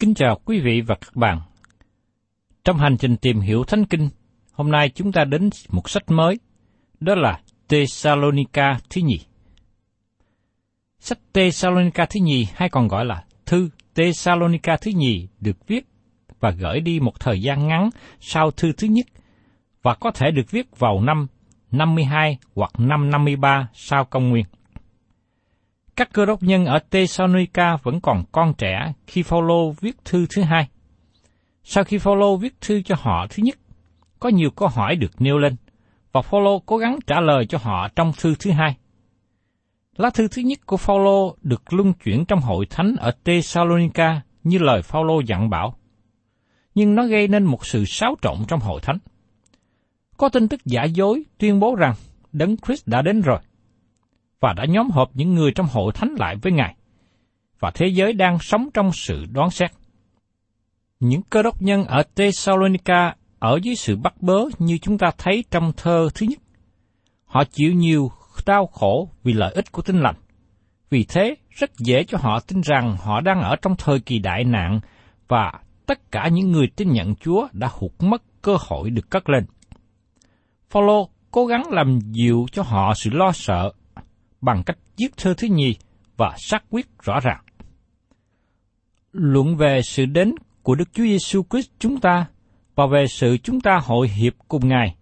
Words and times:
Kính 0.00 0.14
chào 0.14 0.38
quý 0.44 0.60
vị 0.60 0.80
và 0.80 0.94
các 0.94 1.16
bạn. 1.16 1.40
Trong 2.64 2.78
hành 2.78 2.96
trình 2.96 3.16
tìm 3.16 3.40
hiểu 3.40 3.64
Thánh 3.64 3.84
Kinh, 3.84 4.08
hôm 4.52 4.70
nay 4.70 4.90
chúng 4.94 5.12
ta 5.12 5.24
đến 5.24 5.50
một 5.68 5.90
sách 5.90 6.10
mới, 6.10 6.38
đó 7.00 7.14
là 7.14 7.40
Thessalonica 7.68 8.78
thứ 8.90 9.00
nhì. 9.00 9.20
Sách 10.98 11.18
Thessalonica 11.34 12.06
thứ 12.06 12.20
nhì 12.20 12.46
hay 12.54 12.68
còn 12.68 12.88
gọi 12.88 13.04
là 13.04 13.24
Thư 13.46 13.70
Thessalonica 13.94 14.76
thứ 14.76 14.90
nhì 14.94 15.28
được 15.40 15.66
viết 15.66 15.86
và 16.40 16.50
gửi 16.50 16.80
đi 16.80 17.00
một 17.00 17.20
thời 17.20 17.42
gian 17.42 17.68
ngắn 17.68 17.90
sau 18.20 18.50
thư 18.50 18.72
thứ 18.72 18.86
nhất 18.86 19.06
và 19.82 19.94
có 19.94 20.10
thể 20.10 20.30
được 20.30 20.50
viết 20.50 20.78
vào 20.78 21.00
năm 21.00 21.26
52 21.70 22.38
hoặc 22.54 22.70
năm 22.78 23.10
53 23.10 23.68
sau 23.74 24.04
công 24.04 24.28
nguyên. 24.28 24.44
Các 26.00 26.12
cơ 26.12 26.26
đốc 26.26 26.42
nhân 26.42 26.64
ở 26.64 26.78
Thessalonica 26.90 27.76
vẫn 27.76 28.00
còn 28.00 28.24
con 28.32 28.54
trẻ 28.58 28.92
khi 29.06 29.22
Phaolô 29.22 29.70
viết 29.70 29.96
thư 30.04 30.26
thứ 30.30 30.42
hai. 30.42 30.68
Sau 31.64 31.84
khi 31.84 31.98
Phaolô 31.98 32.36
viết 32.36 32.60
thư 32.60 32.82
cho 32.82 32.94
họ 32.98 33.26
thứ 33.30 33.42
nhất, 33.42 33.58
có 34.20 34.28
nhiều 34.28 34.50
câu 34.50 34.68
hỏi 34.68 34.96
được 34.96 35.10
nêu 35.18 35.38
lên, 35.38 35.56
và 36.12 36.22
Phaolô 36.22 36.58
cố 36.58 36.76
gắng 36.76 36.98
trả 37.06 37.20
lời 37.20 37.46
cho 37.46 37.58
họ 37.58 37.88
trong 37.96 38.12
thư 38.20 38.34
thứ 38.40 38.50
hai. 38.50 38.76
Lá 39.96 40.10
thư 40.10 40.28
thứ 40.28 40.42
nhất 40.42 40.58
của 40.66 40.76
Phaolô 40.76 41.36
được 41.42 41.72
luân 41.72 41.92
chuyển 41.92 42.24
trong 42.24 42.40
hội 42.40 42.66
thánh 42.70 42.96
ở 42.98 43.12
Thessalonica 43.24 44.20
như 44.42 44.58
lời 44.58 44.82
Phaolô 44.82 45.20
dặn 45.20 45.50
bảo. 45.50 45.74
Nhưng 46.74 46.94
nó 46.94 47.06
gây 47.06 47.28
nên 47.28 47.44
một 47.44 47.66
sự 47.66 47.84
xáo 47.84 48.14
trộn 48.22 48.36
trong 48.48 48.60
hội 48.60 48.80
thánh. 48.82 48.98
Có 50.16 50.28
tin 50.28 50.48
tức 50.48 50.60
giả 50.64 50.84
dối 50.84 51.22
tuyên 51.38 51.60
bố 51.60 51.74
rằng 51.74 51.94
Đấng 52.32 52.56
Christ 52.56 52.88
đã 52.88 53.02
đến 53.02 53.20
rồi 53.20 53.38
và 54.40 54.52
đã 54.52 54.64
nhóm 54.64 54.90
họp 54.90 55.10
những 55.14 55.34
người 55.34 55.52
trong 55.54 55.66
hội 55.66 55.92
thánh 55.92 56.14
lại 56.18 56.36
với 56.42 56.52
Ngài. 56.52 56.74
Và 57.60 57.70
thế 57.74 57.86
giới 57.86 58.12
đang 58.12 58.38
sống 58.38 58.68
trong 58.74 58.92
sự 58.92 59.24
đoán 59.32 59.50
xét. 59.50 59.70
Những 61.00 61.22
cơ 61.30 61.42
đốc 61.42 61.62
nhân 61.62 61.84
ở 61.84 62.02
Thessalonica 62.16 63.14
ở 63.38 63.58
dưới 63.62 63.74
sự 63.74 63.96
bắt 63.96 64.14
bớ 64.20 64.44
như 64.58 64.78
chúng 64.78 64.98
ta 64.98 65.10
thấy 65.18 65.44
trong 65.50 65.72
thơ 65.76 66.08
thứ 66.14 66.26
nhất. 66.26 66.38
Họ 67.24 67.44
chịu 67.44 67.72
nhiều 67.72 68.10
đau 68.46 68.66
khổ 68.66 69.08
vì 69.22 69.32
lợi 69.32 69.52
ích 69.54 69.72
của 69.72 69.82
tinh 69.82 70.00
lành. 70.00 70.14
Vì 70.90 71.04
thế, 71.08 71.34
rất 71.50 71.70
dễ 71.78 72.04
cho 72.04 72.18
họ 72.20 72.40
tin 72.40 72.60
rằng 72.60 72.96
họ 73.00 73.20
đang 73.20 73.40
ở 73.40 73.56
trong 73.62 73.76
thời 73.78 74.00
kỳ 74.00 74.18
đại 74.18 74.44
nạn 74.44 74.80
và 75.28 75.52
tất 75.86 76.12
cả 76.12 76.28
những 76.28 76.52
người 76.52 76.66
tin 76.76 76.92
nhận 76.92 77.14
Chúa 77.14 77.48
đã 77.52 77.68
hụt 77.72 77.90
mất 77.98 78.22
cơ 78.42 78.56
hội 78.60 78.90
được 78.90 79.10
cất 79.10 79.28
lên. 79.28 79.46
Phaolô 80.70 81.08
cố 81.30 81.46
gắng 81.46 81.62
làm 81.70 81.98
dịu 82.00 82.46
cho 82.52 82.62
họ 82.62 82.94
sự 82.94 83.10
lo 83.10 83.32
sợ 83.32 83.72
bằng 84.40 84.62
cách 84.66 84.78
viết 84.96 85.08
thơ 85.16 85.34
thứ 85.34 85.46
nhì 85.46 85.76
và 86.16 86.34
xác 86.38 86.64
quyết 86.70 86.86
rõ 87.02 87.20
ràng. 87.20 87.44
Luận 89.12 89.56
về 89.56 89.80
sự 89.82 90.06
đến 90.06 90.34
của 90.62 90.74
Đức 90.74 90.88
Chúa 90.92 91.04
Giêsu 91.04 91.42
Christ 91.50 91.70
chúng 91.78 92.00
ta 92.00 92.26
và 92.74 92.86
về 92.86 93.06
sự 93.06 93.36
chúng 93.42 93.60
ta 93.60 93.78
hội 93.82 94.08
hiệp 94.08 94.32
cùng 94.48 94.68
Ngài, 94.68 94.96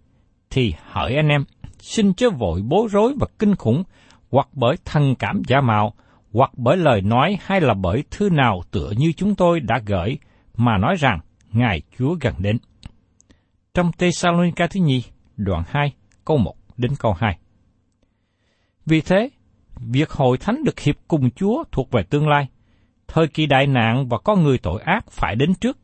thì 0.50 0.74
hỡi 0.90 1.14
anh 1.14 1.28
em, 1.28 1.44
xin 1.78 2.14
chớ 2.14 2.30
vội 2.30 2.62
bối 2.62 2.88
rối 2.90 3.14
và 3.20 3.26
kinh 3.38 3.56
khủng, 3.56 3.82
hoặc 4.30 4.48
bởi 4.52 4.76
thân 4.84 5.14
cảm 5.18 5.42
giả 5.46 5.60
mạo, 5.60 5.92
hoặc 6.32 6.50
bởi 6.56 6.76
lời 6.76 7.00
nói 7.00 7.38
hay 7.42 7.60
là 7.60 7.74
bởi 7.74 8.04
thư 8.10 8.30
nào 8.30 8.62
tựa 8.70 8.90
như 8.96 9.12
chúng 9.12 9.34
tôi 9.34 9.60
đã 9.60 9.80
gửi 9.86 10.18
mà 10.56 10.78
nói 10.78 10.96
rằng 10.96 11.20
Ngài 11.52 11.82
Chúa 11.98 12.16
gần 12.20 12.34
đến. 12.38 12.58
Trong 13.74 13.92
tê 13.98 14.10
sa 14.10 14.30
thứ 14.70 14.80
nhì, 14.80 15.02
đoạn 15.36 15.62
2, 15.68 15.92
câu 16.24 16.36
1 16.36 16.54
đến 16.76 16.92
câu 16.98 17.12
2. 17.12 17.38
Vì 18.86 19.00
thế, 19.00 19.28
việc 19.80 20.10
hội 20.10 20.38
thánh 20.38 20.64
được 20.64 20.80
hiệp 20.80 20.96
cùng 21.08 21.30
Chúa 21.30 21.64
thuộc 21.72 21.90
về 21.90 22.02
tương 22.02 22.28
lai. 22.28 22.48
Thời 23.08 23.28
kỳ 23.28 23.46
đại 23.46 23.66
nạn 23.66 24.08
và 24.08 24.18
có 24.18 24.36
người 24.36 24.58
tội 24.58 24.80
ác 24.82 25.10
phải 25.10 25.36
đến 25.36 25.54
trước. 25.54 25.78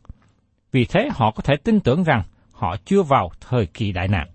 Vì 0.73 0.85
thế 0.85 1.09
họ 1.13 1.31
có 1.31 1.43
thể 1.43 1.57
tin 1.57 1.81
tưởng 1.81 2.03
rằng 2.03 2.23
họ 2.53 2.77
chưa 2.85 3.03
vào 3.03 3.31
thời 3.41 3.67
kỳ 3.67 3.93
đại 3.93 4.09
nạn. 4.09 4.29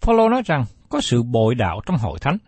Phaolô 0.00 0.28
nói 0.28 0.42
rằng 0.46 0.64
có 0.88 1.00
sự 1.00 1.22
bội 1.22 1.54
đạo 1.54 1.80
trong 1.86 1.96
hội 1.96 2.18
thánh. 2.18 2.38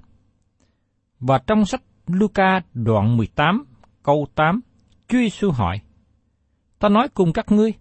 Và 1.21 1.39
trong 1.47 1.65
sách 1.65 1.83
Luca 2.07 2.61
đoạn 2.75 3.17
18 3.17 3.65
câu 4.03 4.27
8, 4.35 4.61
Chúa 5.09 5.19
Giêsu 5.19 5.51
hỏi: 5.51 5.81
Ta 6.79 6.89
nói 6.89 7.09
cùng 7.09 7.33
các 7.33 7.53
ngươi, 7.53 7.73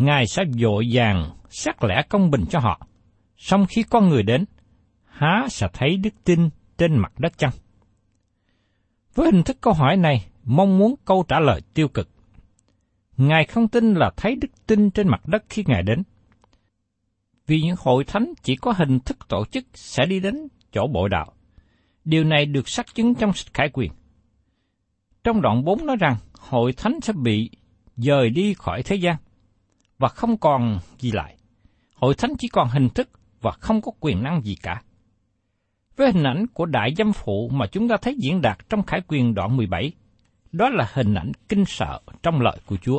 Ngài 0.00 0.26
sẽ 0.26 0.42
dội 0.60 0.88
dàng 0.88 1.30
xét 1.48 1.84
lẽ 1.84 2.02
công 2.08 2.30
bình 2.30 2.44
cho 2.50 2.58
họ. 2.58 2.86
song 3.36 3.66
khi 3.68 3.82
con 3.82 4.08
người 4.08 4.22
đến, 4.22 4.44
há 5.20 5.46
sẽ 5.50 5.68
thấy 5.72 5.96
đức 5.96 6.14
tin 6.24 6.50
trên 6.78 6.96
mặt 6.98 7.12
đất 7.18 7.38
chăng? 7.38 7.50
Với 9.14 9.30
hình 9.32 9.42
thức 9.42 9.56
câu 9.60 9.72
hỏi 9.72 9.96
này, 9.96 10.26
mong 10.44 10.78
muốn 10.78 10.94
câu 11.04 11.24
trả 11.28 11.40
lời 11.40 11.60
tiêu 11.74 11.88
cực. 11.88 12.08
Ngài 13.16 13.44
không 13.44 13.68
tin 13.68 13.94
là 13.94 14.10
thấy 14.16 14.36
đức 14.36 14.48
tin 14.66 14.90
trên 14.90 15.08
mặt 15.08 15.26
đất 15.26 15.44
khi 15.48 15.64
Ngài 15.66 15.82
đến. 15.82 16.02
Vì 17.46 17.62
những 17.62 17.76
hội 17.78 18.04
thánh 18.04 18.32
chỉ 18.42 18.56
có 18.56 18.72
hình 18.72 19.00
thức 19.00 19.28
tổ 19.28 19.44
chức 19.44 19.64
sẽ 19.74 20.06
đi 20.06 20.20
đến 20.20 20.48
chỗ 20.72 20.86
bội 20.86 21.08
đạo. 21.08 21.32
Điều 22.04 22.24
này 22.24 22.46
được 22.46 22.68
xác 22.68 22.94
chứng 22.94 23.14
trong 23.14 23.32
sách 23.32 23.54
khải 23.54 23.70
quyền. 23.72 23.92
Trong 25.24 25.42
đoạn 25.42 25.64
4 25.64 25.86
nói 25.86 25.96
rằng 26.00 26.16
hội 26.38 26.72
thánh 26.72 27.00
sẽ 27.02 27.12
bị 27.12 27.50
dời 27.96 28.30
đi 28.30 28.54
khỏi 28.54 28.82
thế 28.82 28.96
gian, 28.96 29.16
và 29.98 30.08
không 30.08 30.36
còn 30.36 30.78
gì 30.98 31.12
lại. 31.12 31.36
Hội 31.94 32.14
thánh 32.14 32.32
chỉ 32.38 32.48
còn 32.48 32.68
hình 32.68 32.88
thức 32.88 33.08
và 33.40 33.50
không 33.50 33.80
có 33.82 33.92
quyền 34.00 34.22
năng 34.22 34.42
gì 34.42 34.56
cả. 34.62 34.82
Với 36.00 36.12
hình 36.12 36.24
ảnh 36.24 36.46
của 36.54 36.66
đại 36.66 36.94
giám 36.98 37.12
phụ 37.12 37.50
mà 37.52 37.66
chúng 37.66 37.88
ta 37.88 37.96
thấy 38.02 38.14
diễn 38.18 38.40
đạt 38.40 38.58
trong 38.68 38.82
Khải 38.82 39.00
quyền 39.08 39.34
đoạn 39.34 39.56
17, 39.56 39.92
đó 40.52 40.68
là 40.68 40.90
hình 40.92 41.14
ảnh 41.14 41.32
kinh 41.48 41.64
sợ 41.66 42.00
trong 42.22 42.40
lời 42.40 42.56
của 42.66 42.76
Chúa. 42.76 42.98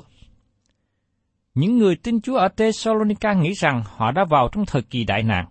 Những 1.54 1.78
người 1.78 1.96
tin 1.96 2.22
Chúa 2.22 2.36
ở 2.38 2.48
Thessalonica 2.48 3.34
nghĩ 3.34 3.54
rằng 3.54 3.84
họ 3.86 4.12
đã 4.12 4.26
vào 4.26 4.50
trong 4.52 4.66
thời 4.66 4.82
kỳ 4.82 5.04
đại 5.04 5.24
nạn. 5.24 5.46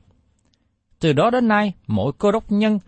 Từ 1.01 1.13
đó 1.13 1.31
đến 1.31 1.49
nay, 1.49 1.73
mỗi 1.87 2.13
cơ 2.19 2.33
đốc 2.33 2.53
nhân, 2.53 2.79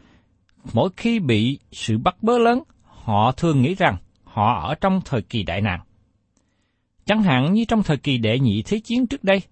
mỗi 0.72 0.90
khi 0.96 1.18
bị 1.18 1.58
sự 1.72 1.98
bắt 1.98 2.16
bớ 2.22 2.38
lớn, 2.38 2.62
họ 2.82 3.32
thường 3.32 3.62
nghĩ 3.62 3.74
rằng 3.74 3.96
họ 4.24 4.68
ở 4.68 4.74
trong 4.74 5.00
thời 5.04 5.22
kỳ 5.22 5.42
đại 5.42 5.60
nạn. 5.60 5.80
Chẳng 7.04 7.22
hạn 7.22 7.52
như 7.52 7.64
trong 7.64 7.82
thời 7.82 7.96
kỳ 7.96 8.18
đệ 8.18 8.38
nhị 8.38 8.62
thế 8.62 8.80
chiến 8.84 9.06
trước 9.06 9.24
đây, 9.24 9.42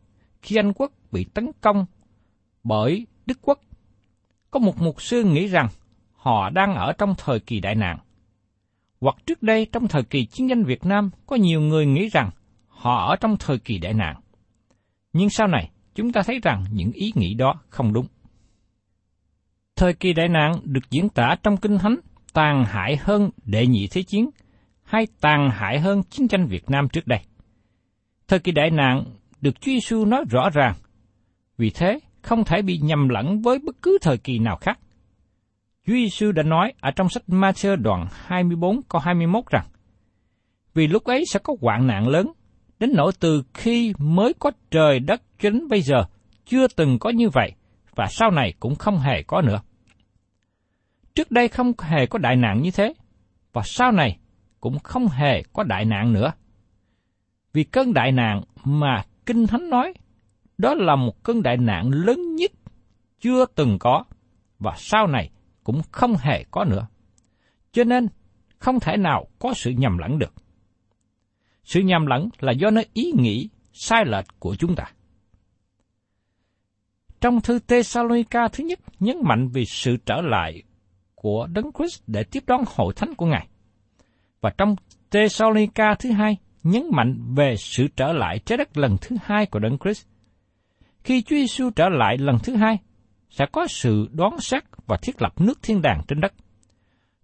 khi 0.43 0.57
Anh 0.57 0.73
quốc 0.73 0.93
bị 1.13 1.25
tấn 1.25 1.51
công 1.61 1.87
bởi 2.65 3.07
Đức 3.27 3.39
quốc, 3.43 3.61
có 4.51 4.61
một 4.61 4.79
mục 4.79 5.03
sư 5.03 5.25
nghĩ 5.25 5.47
rằng 5.47 5.69
họ 6.13 6.51
đang 6.51 6.75
ở 6.75 6.93
trong 6.99 7.15
thời 7.19 7.41
kỳ 7.41 7.61
đại 7.61 7.75
nạn. 7.75 7.99
Hoặc 9.01 9.17
trước 9.27 9.43
đây 9.43 9.67
trong 9.73 9.89
thời 9.89 10.03
kỳ 10.03 10.27
chiến 10.27 10.49
tranh 10.49 10.65
Việt 10.65 10.85
Nam 10.85 11.11
có 11.27 11.37
nhiều 11.37 11.61
người 11.61 11.87
nghĩ 11.87 12.09
rằng 12.09 12.31
họ 12.69 13.07
ở 13.09 13.17
trong 13.17 13.37
thời 13.37 13.59
kỳ 13.59 13.79
đại 13.79 13.95
nạn. 13.95 14.21
Nhưng 15.13 15.31
sau 15.31 15.47
này, 15.47 15.71
chúng 15.95 16.13
ta 16.13 16.23
thấy 16.23 16.41
rằng 16.43 16.65
những 16.73 16.93
ý 16.93 17.13
nghĩ 17.15 17.35
đó 17.35 17.55
không 17.69 17.93
đúng. 17.93 18.07
Thời 19.77 19.95
kỳ 19.95 20.13
đại 20.13 20.29
nạn 20.29 20.53
được 20.65 20.91
diễn 20.91 21.09
tả 21.09 21.37
trong 21.43 21.57
Kinh 21.57 21.79
Thánh 21.79 21.97
tàn 22.33 22.65
hại 22.65 22.97
hơn 22.97 23.31
đệ 23.45 23.67
nhị 23.67 23.89
thế 23.91 24.03
chiến 24.03 24.31
hay 24.83 25.07
tàn 25.21 25.51
hại 25.51 25.81
hơn 25.81 26.03
chiến 26.03 26.29
tranh 26.29 26.47
Việt 26.47 26.71
Nam 26.71 26.89
trước 26.89 27.07
đây. 27.07 27.21
Thời 28.29 28.39
kỳ 28.39 28.53
đại 28.53 28.71
nạn 28.71 29.05
được 29.41 29.61
Chúa 29.61 29.73
Giêsu 29.73 30.05
nói 30.05 30.25
rõ 30.31 30.51
ràng, 30.51 30.75
vì 31.59 31.71
thế 31.71 32.01
không 32.23 32.45
thể 32.45 32.63
bị 32.63 32.79
nhầm 32.79 33.09
lẫn 33.09 33.41
với 33.41 33.59
bất 33.59 33.77
cứ 33.83 33.99
thời 34.03 34.19
kỳ 34.19 34.39
nào 34.39 34.57
khác. 34.57 34.79
Chúa 35.87 35.93
Giêsu 35.93 36.33
đã 36.33 36.43
nói 36.43 36.73
ở 36.81 36.91
trong 36.91 37.09
sách 37.09 37.23
Matthew 37.27 37.77
đoạn 37.77 38.07
24 38.13 38.83
câu 38.83 39.01
21 39.01 39.45
rằng, 39.51 39.67
vì 40.75 40.87
lúc 40.87 41.05
ấy 41.05 41.25
sẽ 41.33 41.41
có 41.43 41.55
hoạn 41.61 41.87
nạn 41.87 42.09
lớn, 42.09 42.33
đến 42.79 42.91
nỗi 42.95 43.13
từ 43.21 43.43
khi 43.55 43.93
mới 43.99 44.35
có 44.39 44.51
trời 44.71 45.01
đất 45.01 45.23
chính 45.39 45.69
bây 45.69 45.83
giờ 45.83 46.05
chưa 46.45 46.69
từng 46.69 46.99
có 46.99 47.11
như 47.11 47.29
vậy 47.29 47.53
và 47.95 48.07
sau 48.11 48.31
này 48.31 48.55
cũng 48.61 48.75
không 48.75 48.99
hề 48.99 49.23
có 49.23 49.43
nữa. 49.43 49.61
Trước 51.15 51.31
đây 51.31 51.49
không 51.49 51.73
hề 51.81 52.07
có 52.07 52.19
đại 52.19 52.37
nạn 52.37 52.63
như 52.63 52.71
thế 52.71 52.95
và 53.53 53.63
sau 53.65 53.93
này 53.93 54.19
cũng 54.61 54.79
không 54.79 55.09
hề 55.09 55.43
có 55.53 55.63
đại 55.63 55.85
nạn 55.85 56.13
nữa. 56.13 56.33
Vì 57.53 57.65
cơn 57.65 57.95
đại 57.95 58.13
nạn 58.13 58.43
mà 58.65 59.05
Kinh 59.27 59.47
Thánh 59.47 59.71
nói, 59.71 59.95
đó 60.61 60.75
là 60.75 60.97
một 60.97 61.23
cơn 61.23 61.43
đại 61.43 61.57
nạn 61.57 61.91
lớn 61.91 62.35
nhất 62.35 62.51
chưa 63.21 63.47
từng 63.55 63.77
có 63.81 64.05
và 64.59 64.75
sau 64.77 65.07
này 65.07 65.31
cũng 65.65 65.81
không 65.93 66.15
hề 66.21 66.45
có 66.51 66.65
nữa. 66.65 66.87
Cho 67.73 67.85
nên, 67.85 68.09
không 68.59 68.81
thể 68.81 68.97
nào 68.97 69.27
có 69.39 69.55
sự 69.55 69.71
nhầm 69.71 69.99
lẫn 69.99 70.19
được. 70.19 70.35
Sự 71.65 71.81
nhầm 71.81 72.07
lẫn 72.07 72.29
là 72.41 72.53
do 72.53 72.71
nơi 72.71 72.87
ý 72.93 73.13
nghĩ 73.17 73.49
sai 73.73 74.05
lệch 74.07 74.27
của 74.39 74.55
chúng 74.55 74.75
ta. 74.75 74.85
Trong 77.21 77.41
thư 77.41 77.59
Thessalonica 77.59 78.49
thứ 78.49 78.65
nhất 78.65 78.79
nhấn 79.01 79.17
mạnh 79.23 79.49
về 79.49 79.65
sự 79.65 79.97
trở 80.07 80.21
lại 80.21 80.63
của 81.15 81.47
Đấng 81.47 81.71
Christ 81.79 82.03
để 82.07 82.25
tiếp 82.25 82.45
đón 82.47 82.65
hội 82.67 82.95
thánh 82.97 83.15
của 83.15 83.27
Ngài. 83.27 83.49
Và 84.41 84.51
trong 84.59 84.77
Thessalonica 85.11 85.95
thứ 85.95 86.11
hai 86.11 86.37
nhấn 86.63 86.83
mạnh 86.93 87.35
về 87.37 87.55
sự 87.59 87.89
trở 87.97 88.13
lại 88.13 88.39
trái 88.39 88.59
đất 88.59 88.79
lần 88.79 88.97
thứ 89.01 89.17
hai 89.23 89.47
của 89.47 89.59
Đấng 89.59 89.79
Christ. 89.79 90.07
Khi 91.05 91.23
Chúa 91.23 91.37
Giêsu 91.37 91.71
trở 91.71 91.89
lại 91.89 92.19
lần 92.19 92.39
thứ 92.45 92.57
hai, 92.57 92.79
sẽ 93.31 93.47
có 93.53 93.67
sự 93.67 94.09
đoán 94.13 94.41
xét 94.41 94.65
và 94.87 94.97
thiết 95.03 95.23
lập 95.23 95.41
nước 95.41 95.59
thiên 95.63 95.83
đàng 95.83 96.01
trên 96.09 96.21
đất. 96.21 96.33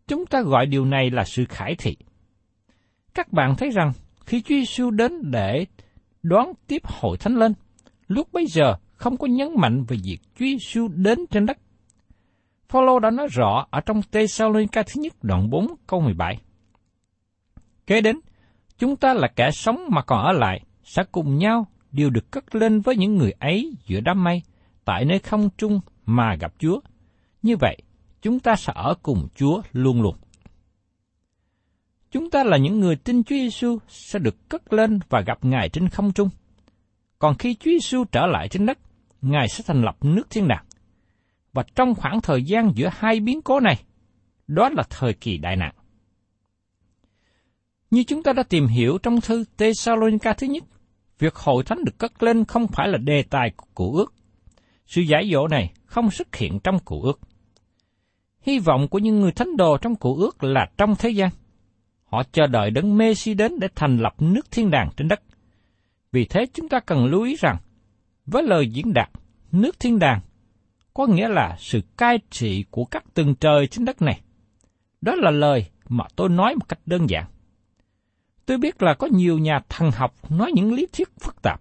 Chúng 0.08 0.26
ta 0.26 0.42
gọi 0.42 0.66
điều 0.66 0.84
này 0.84 1.10
là 1.10 1.24
sự 1.24 1.44
khải 1.48 1.74
thị. 1.78 1.96
Các 3.14 3.32
bạn 3.32 3.54
thấy 3.58 3.70
rằng 3.70 3.92
khi 4.26 4.40
Chúa 4.40 4.54
Giêsu 4.54 4.90
đến 4.90 5.30
để 5.30 5.66
đoán 6.22 6.52
tiếp 6.66 6.82
hội 6.84 7.16
thánh 7.16 7.36
lên, 7.36 7.54
lúc 8.08 8.32
bấy 8.32 8.46
giờ 8.46 8.74
không 8.92 9.16
có 9.16 9.26
nhấn 9.26 9.48
mạnh 9.56 9.84
về 9.88 9.96
việc 10.04 10.18
Chúa 10.38 10.44
Giêsu 10.44 10.88
đến 10.88 11.18
trên 11.30 11.46
đất. 11.46 11.58
Phaolô 12.68 12.98
đã 12.98 13.10
nói 13.10 13.26
rõ 13.30 13.66
ở 13.70 13.80
trong 13.80 14.00
Tê-salonica 14.10 14.82
thứ 14.86 15.00
nhất 15.02 15.12
đoạn 15.22 15.50
4 15.50 15.66
câu 15.86 16.00
17. 16.00 16.38
Kế 17.86 18.00
đến, 18.00 18.20
chúng 18.78 18.96
ta 18.96 19.14
là 19.14 19.28
kẻ 19.36 19.50
sống 19.50 19.80
mà 19.90 20.02
còn 20.02 20.24
ở 20.24 20.32
lại, 20.32 20.60
sẽ 20.82 21.04
cùng 21.12 21.38
nhau 21.38 21.66
đều 21.96 22.10
được 22.10 22.30
cất 22.30 22.54
lên 22.54 22.80
với 22.80 22.96
những 22.96 23.16
người 23.16 23.30
ấy 23.30 23.76
giữa 23.86 24.00
đám 24.00 24.24
mây, 24.24 24.42
tại 24.84 25.04
nơi 25.04 25.18
không 25.18 25.48
trung 25.58 25.80
mà 26.06 26.36
gặp 26.40 26.52
Chúa. 26.58 26.80
Như 27.42 27.56
vậy, 27.56 27.76
chúng 28.22 28.40
ta 28.40 28.56
sẽ 28.56 28.72
ở 28.76 28.94
cùng 29.02 29.28
Chúa 29.34 29.62
luôn 29.72 30.02
luôn. 30.02 30.16
Chúng 32.10 32.30
ta 32.30 32.44
là 32.44 32.56
những 32.56 32.80
người 32.80 32.96
tin 32.96 33.24
Chúa 33.24 33.36
Giêsu 33.36 33.78
sẽ 33.88 34.18
được 34.18 34.48
cất 34.48 34.72
lên 34.72 34.98
và 35.08 35.20
gặp 35.20 35.44
Ngài 35.44 35.68
trên 35.68 35.88
không 35.88 36.12
trung. 36.12 36.28
Còn 37.18 37.34
khi 37.38 37.54
Chúa 37.54 37.70
Giêsu 37.70 38.04
trở 38.04 38.26
lại 38.26 38.48
trên 38.48 38.66
đất, 38.66 38.78
Ngài 39.22 39.48
sẽ 39.48 39.64
thành 39.66 39.82
lập 39.82 39.96
nước 40.00 40.30
thiên 40.30 40.48
đàng. 40.48 40.64
Và 41.52 41.64
trong 41.74 41.94
khoảng 41.94 42.20
thời 42.20 42.42
gian 42.42 42.72
giữa 42.74 42.88
hai 42.92 43.20
biến 43.20 43.42
cố 43.42 43.60
này, 43.60 43.82
đó 44.46 44.68
là 44.68 44.82
thời 44.90 45.14
kỳ 45.14 45.38
đại 45.38 45.56
nạn. 45.56 45.74
Như 47.90 48.04
chúng 48.04 48.22
ta 48.22 48.32
đã 48.32 48.42
tìm 48.42 48.66
hiểu 48.66 48.98
trong 48.98 49.20
thư 49.20 49.44
Thessalonica 49.58 50.32
thứ 50.32 50.46
nhất, 50.46 50.64
việc 51.18 51.34
hội 51.34 51.64
thánh 51.64 51.84
được 51.84 51.98
cất 51.98 52.22
lên 52.22 52.44
không 52.44 52.66
phải 52.66 52.88
là 52.88 52.98
đề 52.98 53.22
tài 53.22 53.50
của 53.56 53.66
cụ 53.74 53.94
ước. 53.94 54.14
Sự 54.86 55.00
giải 55.00 55.30
dỗ 55.32 55.48
này 55.48 55.72
không 55.84 56.10
xuất 56.10 56.36
hiện 56.36 56.58
trong 56.64 56.78
cụ 56.78 57.02
ước. 57.02 57.20
Hy 58.40 58.58
vọng 58.58 58.88
của 58.88 58.98
những 58.98 59.20
người 59.20 59.32
thánh 59.32 59.56
đồ 59.56 59.78
trong 59.78 59.96
cụ 59.96 60.16
ước 60.16 60.44
là 60.44 60.66
trong 60.78 60.96
thế 60.98 61.10
gian. 61.10 61.30
Họ 62.04 62.22
chờ 62.32 62.46
đợi 62.46 62.70
đấng 62.70 62.96
Messi 62.96 63.34
đến 63.34 63.58
để 63.58 63.68
thành 63.74 63.98
lập 63.98 64.14
nước 64.18 64.50
thiên 64.50 64.70
đàng 64.70 64.90
trên 64.96 65.08
đất. 65.08 65.22
Vì 66.12 66.24
thế 66.24 66.46
chúng 66.54 66.68
ta 66.68 66.80
cần 66.80 67.06
lưu 67.06 67.22
ý 67.22 67.36
rằng, 67.38 67.56
với 68.26 68.42
lời 68.42 68.68
diễn 68.68 68.92
đạt, 68.92 69.10
nước 69.52 69.80
thiên 69.80 69.98
đàng 69.98 70.20
có 70.94 71.06
nghĩa 71.06 71.28
là 71.28 71.56
sự 71.58 71.80
cai 71.96 72.18
trị 72.30 72.64
của 72.70 72.84
các 72.84 73.04
tầng 73.14 73.34
trời 73.34 73.66
trên 73.66 73.84
đất 73.84 74.02
này. 74.02 74.20
Đó 75.00 75.14
là 75.14 75.30
lời 75.30 75.66
mà 75.88 76.04
tôi 76.16 76.28
nói 76.28 76.54
một 76.54 76.68
cách 76.68 76.80
đơn 76.86 77.10
giản. 77.10 77.24
Tôi 78.46 78.58
biết 78.58 78.82
là 78.82 78.94
có 78.94 79.06
nhiều 79.06 79.38
nhà 79.38 79.60
thần 79.68 79.90
học 79.90 80.14
nói 80.30 80.50
những 80.54 80.72
lý 80.72 80.86
thuyết 80.92 81.08
phức 81.20 81.42
tạp, 81.42 81.60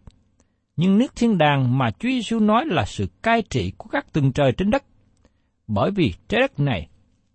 nhưng 0.76 0.98
nước 0.98 1.16
thiên 1.16 1.38
đàng 1.38 1.78
mà 1.78 1.92
Chúa 1.92 2.10
Giêsu 2.10 2.40
nói 2.40 2.66
là 2.66 2.86
sự 2.86 3.08
cai 3.22 3.42
trị 3.42 3.72
của 3.78 3.90
các 3.90 4.14
tầng 4.14 4.32
trời 4.32 4.52
trên 4.52 4.72
đất, 4.72 4.84
bởi 5.68 5.92
vì 5.92 6.14
trái 6.28 6.42
đất 6.42 6.60
này 6.60 6.88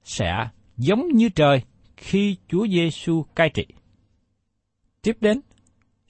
sẽ 0.04 0.48
giống 0.76 1.08
như 1.08 1.28
trời 1.28 1.62
khi 1.96 2.36
Chúa 2.48 2.66
Giêsu 2.66 3.24
cai 3.34 3.50
trị. 3.50 3.66
Tiếp 5.02 5.16
đến, 5.20 5.40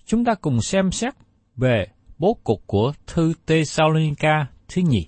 chúng 0.04 0.24
ta 0.24 0.34
cùng 0.34 0.60
xem 0.60 0.92
xét 0.92 1.14
về 1.56 1.86
bố 2.18 2.38
cục 2.44 2.66
của 2.66 2.92
thư 3.06 3.32
Thessalonica 3.46 4.46
thứ 4.68 4.82
nhì. 4.82 5.06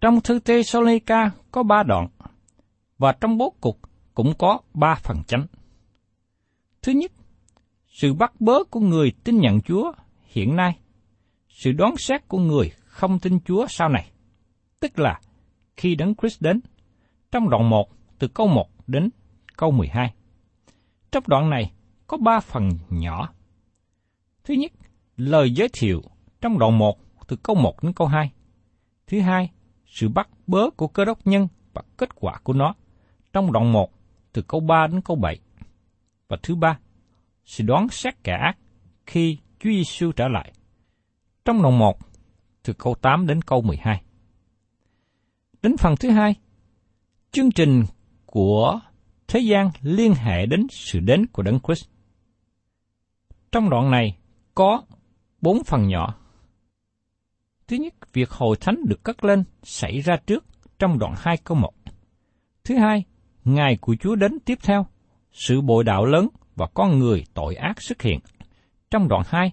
Trong 0.00 0.20
thư 0.20 0.38
Thessalonica 0.38 1.30
có 1.50 1.62
ba 1.62 1.82
đoạn, 1.82 2.08
và 2.98 3.12
trong 3.12 3.38
bố 3.38 3.54
cục 3.60 3.78
cũng 4.14 4.34
có 4.38 4.60
ba 4.74 4.94
phần 4.94 5.16
chánh. 5.26 5.46
Thứ 6.84 6.92
nhất, 6.92 7.12
sự 7.88 8.14
bắt 8.14 8.40
bớ 8.40 8.64
của 8.64 8.80
người 8.80 9.12
tin 9.24 9.38
nhận 9.38 9.60
Chúa 9.60 9.92
hiện 10.24 10.56
nay, 10.56 10.78
sự 11.48 11.72
đoán 11.72 11.96
xét 11.96 12.28
của 12.28 12.38
người 12.38 12.72
không 12.84 13.18
tin 13.18 13.40
Chúa 13.44 13.66
sau 13.68 13.88
này, 13.88 14.10
tức 14.80 14.98
là 14.98 15.20
khi 15.76 15.94
đấng 15.94 16.14
Christ 16.14 16.42
đến, 16.42 16.60
trong 17.32 17.50
đoạn 17.50 17.70
1 17.70 17.88
từ 18.18 18.28
câu 18.28 18.46
1 18.46 18.68
đến 18.86 19.10
câu 19.56 19.70
12. 19.70 20.14
Trong 21.12 21.24
đoạn 21.26 21.50
này 21.50 21.72
có 22.06 22.16
ba 22.16 22.40
phần 22.40 22.70
nhỏ. 22.90 23.32
Thứ 24.44 24.54
nhất, 24.54 24.72
lời 25.16 25.50
giới 25.50 25.68
thiệu 25.72 26.02
trong 26.40 26.58
đoạn 26.58 26.78
1 26.78 26.98
từ 27.26 27.36
câu 27.36 27.56
1 27.56 27.82
đến 27.82 27.92
câu 27.92 28.06
2. 28.06 28.32
Thứ 29.06 29.20
hai, 29.20 29.50
sự 29.86 30.08
bắt 30.08 30.28
bớ 30.46 30.70
của 30.70 30.88
cơ 30.88 31.04
đốc 31.04 31.26
nhân 31.26 31.48
và 31.72 31.82
kết 31.96 32.14
quả 32.14 32.38
của 32.42 32.52
nó 32.52 32.74
trong 33.32 33.52
đoạn 33.52 33.72
1 33.72 33.92
từ 34.32 34.42
câu 34.42 34.60
3 34.60 34.86
đến 34.86 35.00
câu 35.00 35.16
7. 35.16 35.40
Và 36.34 36.38
thứ 36.42 36.54
ba, 36.54 36.78
sự 37.44 37.64
đoán 37.64 37.88
xét 37.88 38.24
kẻ 38.24 38.32
ác 38.32 38.58
khi 39.06 39.38
Chúa 39.58 39.70
Giêsu 39.70 40.12
trở 40.12 40.28
lại. 40.28 40.52
Trong 41.44 41.62
đoạn 41.62 41.78
1 41.78 41.98
từ 42.62 42.72
câu 42.72 42.94
8 42.94 43.26
đến 43.26 43.42
câu 43.42 43.62
12. 43.62 44.02
Đến 45.62 45.76
phần 45.76 45.94
thứ 46.00 46.10
hai, 46.10 46.34
chương 47.32 47.50
trình 47.50 47.84
của 48.26 48.80
thế 49.28 49.40
gian 49.40 49.70
liên 49.80 50.14
hệ 50.14 50.46
đến 50.46 50.66
sự 50.70 51.00
đến 51.00 51.26
của 51.26 51.42
Đấng 51.42 51.58
Christ. 51.60 51.88
Trong 53.52 53.70
đoạn 53.70 53.90
này 53.90 54.16
có 54.54 54.82
bốn 55.40 55.64
phần 55.64 55.88
nhỏ. 55.88 56.14
Thứ 57.68 57.76
nhất, 57.76 57.94
việc 58.12 58.30
hội 58.30 58.56
thánh 58.60 58.76
được 58.88 59.04
cất 59.04 59.24
lên 59.24 59.44
xảy 59.62 60.00
ra 60.00 60.16
trước 60.26 60.44
trong 60.78 60.98
đoạn 60.98 61.14
2 61.16 61.36
câu 61.36 61.56
1. 61.56 61.72
Thứ 62.64 62.76
hai, 62.76 63.04
ngày 63.44 63.76
của 63.80 63.96
Chúa 64.00 64.14
đến 64.14 64.38
tiếp 64.44 64.58
theo, 64.62 64.86
sự 65.34 65.60
bội 65.60 65.84
đạo 65.84 66.04
lớn 66.04 66.28
và 66.56 66.66
con 66.74 66.98
người 66.98 67.24
tội 67.34 67.54
ác 67.54 67.82
xuất 67.82 68.02
hiện 68.02 68.20
trong 68.90 69.08
đoạn 69.08 69.22
2, 69.26 69.52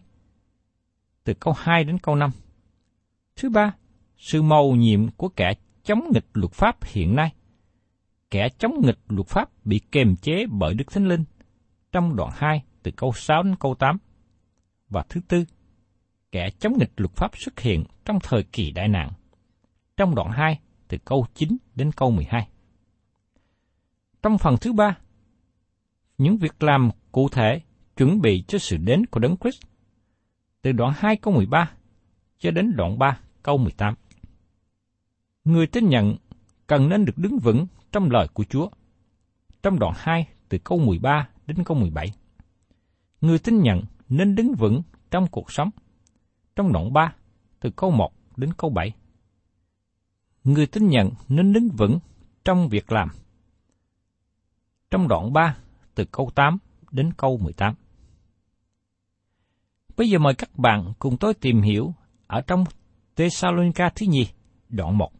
từ 1.24 1.34
câu 1.34 1.54
2 1.58 1.84
đến 1.84 1.98
câu 1.98 2.16
5. 2.16 2.32
Thứ 3.36 3.50
ba, 3.50 3.74
sự 4.18 4.42
mầu 4.42 4.76
nhiệm 4.76 5.12
của 5.12 5.30
kẻ 5.30 5.54
chống 5.84 6.00
nghịch 6.14 6.26
luật 6.34 6.52
pháp 6.52 6.84
hiện 6.84 7.16
nay. 7.16 7.34
Kẻ 8.30 8.50
chống 8.58 8.82
nghịch 8.82 9.00
luật 9.08 9.28
pháp 9.28 9.50
bị 9.64 9.82
kềm 9.92 10.16
chế 10.16 10.46
bởi 10.50 10.74
Đức 10.74 10.86
Thánh 10.92 11.08
Linh 11.08 11.24
trong 11.92 12.16
đoạn 12.16 12.30
2 12.34 12.64
từ 12.84 12.92
câu 12.92 13.12
6 13.16 13.44
đến 13.44 13.56
câu 13.60 13.76
8. 13.76 13.98
Và 14.90 15.04
thứ 15.10 15.22
tư, 15.28 15.46
kẻ 16.32 16.50
chống 16.60 16.74
nghịch 16.78 16.92
luật 16.98 17.12
pháp 17.16 17.32
xuất 17.38 17.60
hiện 17.60 17.84
trong 18.06 18.20
thời 18.24 18.44
kỳ 18.44 18.72
đại 18.72 18.88
nạn. 18.88 19.10
Trong 19.98 20.16
đoạn 20.16 20.32
2 20.32 20.60
từ 20.88 20.98
câu 21.06 21.26
9 21.34 21.58
đến 21.76 21.92
câu 21.92 22.12
12. 22.12 22.48
Trong 24.22 24.38
phần 24.38 24.56
thứ 24.62 24.74
ba, 24.74 24.98
những 26.22 26.38
việc 26.38 26.64
làm 26.64 26.90
cụ 27.12 27.30
thể 27.30 27.62
chuẩn 27.98 28.22
bị 28.22 28.44
cho 28.48 28.58
sự 28.58 28.78
đến 28.78 29.06
của 29.06 29.20
Đấng 29.20 29.38
Christ 29.38 29.62
từ 30.62 30.72
đoạn 30.72 30.94
2 30.96 31.16
câu 31.16 31.34
13 31.34 31.72
cho 32.40 32.52
đến 32.52 32.74
đoạn 32.76 33.00
3 33.00 33.20
câu 33.44 33.58
18. 33.58 33.94
Người 35.44 35.68
tin 35.68 35.90
nhận 35.90 36.16
cần 36.68 36.90
nên 36.90 37.06
được 37.06 37.18
đứng 37.18 37.40
vững 37.40 37.68
trong 37.92 38.12
lời 38.12 38.28
của 38.34 38.44
Chúa. 38.44 38.70
Trong 39.64 39.80
đoạn 39.80 39.94
2 39.98 40.28
từ 40.50 40.58
câu 40.58 40.80
13 40.80 41.30
đến 41.48 41.64
câu 41.64 41.78
17. 41.78 42.08
Người 43.22 43.40
tin 43.40 43.62
nhận 43.62 43.82
nên 44.10 44.36
đứng 44.36 44.54
vững 44.54 44.82
trong 45.12 45.28
cuộc 45.28 45.52
sống. 45.52 45.70
Trong 46.56 46.74
đoạn 46.74 46.94
3 46.94 47.16
từ 47.60 47.70
câu 47.70 47.92
1 47.92 48.12
đến 48.38 48.54
câu 48.54 48.70
7. 48.70 48.94
Người 50.44 50.66
tin 50.66 50.88
nhận 50.88 51.12
nên 51.30 51.54
đứng 51.54 51.70
vững 51.70 52.00
trong 52.46 52.70
việc 52.70 52.92
làm. 52.92 53.10
Trong 54.92 55.08
đoạn 55.08 55.34
3 55.34 55.58
từ 55.96 56.06
câu 56.06 56.30
8 56.36 56.58
đến 56.92 57.14
câu 57.18 57.38
18. 57.38 57.76
Bây 59.98 60.10
giờ 60.10 60.20
mời 60.20 60.34
các 60.34 60.58
bạn 60.58 60.94
cùng 61.00 61.18
tôi 61.18 61.34
tìm 61.34 61.62
hiểu 61.62 61.94
ở 62.28 62.42
trong 62.42 62.64
Thessalonica 63.16 63.90
thứ 63.96 64.06
nhì, 64.06 64.28
đoạn 64.70 64.98
1. 64.98 65.12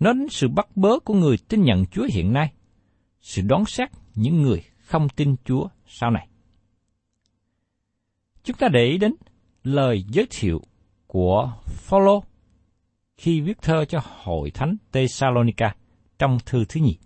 Nói 0.00 0.14
đến 0.14 0.28
sự 0.30 0.48
bắt 0.48 0.76
bớ 0.76 0.98
của 1.04 1.14
người 1.14 1.36
tin 1.48 1.62
nhận 1.62 1.86
Chúa 1.86 2.06
hiện 2.12 2.32
nay, 2.32 2.52
sự 3.20 3.42
đón 3.42 3.64
xét 3.66 3.88
những 4.14 4.42
người 4.42 4.62
không 4.84 5.08
tin 5.08 5.36
Chúa 5.44 5.68
sau 5.86 6.10
này. 6.10 6.28
Chúng 8.44 8.56
ta 8.56 8.68
để 8.72 8.84
ý 8.84 8.98
đến 8.98 9.14
lời 9.62 10.04
giới 10.08 10.26
thiệu 10.30 10.60
của 11.06 11.52
Phaolô 11.64 12.24
khi 13.16 13.40
viết 13.40 13.62
thơ 13.62 13.84
cho 13.84 14.00
hội 14.04 14.50
thánh 14.50 14.76
Thessalonica 14.92 15.74
trong 16.18 16.38
thư 16.46 16.64
thứ 16.68 16.80
nhì. 16.80 16.98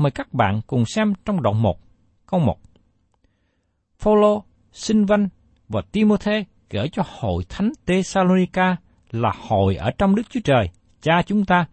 Mời 0.00 0.10
các 0.10 0.34
bạn 0.34 0.60
cùng 0.66 0.84
xem 0.86 1.12
trong 1.24 1.42
đoạn 1.42 1.62
1, 1.62 1.78
câu 2.26 2.40
1. 2.40 2.58
Phaolô 3.98 4.44
xin 4.72 5.04
vanh 5.04 5.28
và 5.68 5.82
Timôthê 5.92 6.44
gửi 6.70 6.88
cho 6.92 7.02
hội 7.06 7.44
thánh 7.48 7.72
Thessalonica 7.86 8.76
là 9.10 9.32
hội 9.48 9.76
ở 9.76 9.90
trong 9.98 10.14
Đức 10.14 10.22
Chúa 10.30 10.40
Trời, 10.44 10.70
Cha 11.02 11.22
chúng 11.26 11.44
ta, 11.44 11.66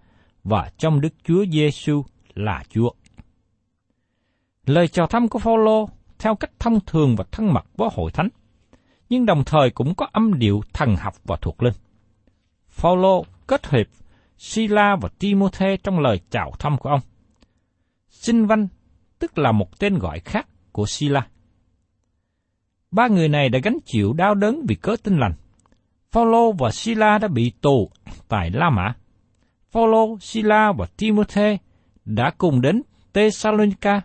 và 0.44 0.72
trong 0.78 1.02
Đức 1.02 1.14
Chúa 1.24 1.46
Giêsu 1.52 2.04
là 2.36 2.64
Chúa. 2.70 2.90
Lời 4.66 4.88
chào 4.88 5.08
thăm 5.08 5.28
của 5.28 5.40
Phaolô 5.40 5.90
theo 6.20 6.36
cách 6.36 6.52
thông 6.60 6.80
thường 6.86 7.16
và 7.16 7.24
thân 7.32 7.54
mật 7.54 7.66
với 7.78 7.90
hội 7.94 8.12
thánh, 8.12 8.30
nhưng 9.10 9.26
đồng 9.26 9.44
thời 9.44 9.70
cũng 9.70 9.96
có 9.96 10.08
âm 10.12 10.40
điệu 10.40 10.62
thần 10.74 10.96
học 10.96 11.14
và 11.24 11.36
thuộc 11.42 11.64
linh. 11.64 11.74
Phaolô 12.70 13.26
kết 13.48 13.68
hợp 13.68 13.88
Sila 14.38 14.96
và 15.02 15.10
Timôthê 15.20 15.78
trong 15.78 16.00
lời 16.00 16.20
chào 16.30 16.52
thăm 16.60 16.78
của 16.78 16.90
ông. 16.90 17.02
Sinh 18.20 18.46
văn 18.46 18.68
tức 19.20 19.38
là 19.38 19.52
một 19.52 19.80
tên 19.80 20.00
gọi 20.00 20.20
khác 20.20 20.48
của 20.72 20.86
Sila. 20.86 21.28
Ba 22.92 23.08
người 23.08 23.28
này 23.28 23.50
đã 23.50 23.60
gánh 23.64 23.78
chịu 23.86 24.14
đau 24.14 24.36
đớn 24.36 24.66
vì 24.68 24.76
cớ 24.76 24.96
tin 25.04 25.18
lành. 25.18 25.34
Phaolô 26.12 26.52
và 26.52 26.72
Sila 26.72 27.18
đã 27.18 27.28
bị 27.28 27.52
tù 27.62 27.90
tại 28.28 28.50
La 28.52 28.70
Mã. 28.70 28.94
Phaolô, 29.72 30.18
Sila 30.22 30.72
và 30.78 30.86
Timothy 30.98 31.58
đã 32.06 32.32
cùng 32.38 32.62
đến 32.62 32.82
Thessalonica, 33.14 34.02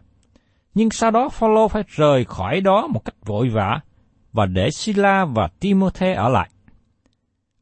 nhưng 0.75 0.90
sau 0.90 1.11
đó 1.11 1.28
Phaolô 1.28 1.69
phải 1.69 1.83
rời 1.88 2.25
khỏi 2.25 2.61
đó 2.61 2.87
một 2.87 3.04
cách 3.04 3.26
vội 3.26 3.49
vã 3.49 3.81
và 4.33 4.47
để 4.47 4.71
Sila 4.71 5.25
và 5.25 5.49
Timothy 5.61 6.12
ở 6.12 6.28
lại. 6.28 6.50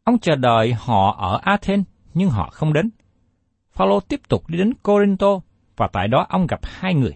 Ông 0.04 0.18
chờ 0.18 0.36
đợi 0.36 0.72
họ 0.78 1.16
ở 1.18 1.40
Athens 1.42 1.86
nhưng 2.14 2.30
họ 2.30 2.50
không 2.52 2.72
đến. 2.72 2.90
Phaolô 3.72 4.00
tiếp 4.00 4.20
tục 4.28 4.48
đi 4.48 4.58
đến 4.58 4.74
Corinto 4.74 5.40
và 5.80 5.88
tại 5.92 6.08
đó 6.08 6.26
ông 6.28 6.46
gặp 6.46 6.60
hai 6.62 6.94
người. 6.94 7.12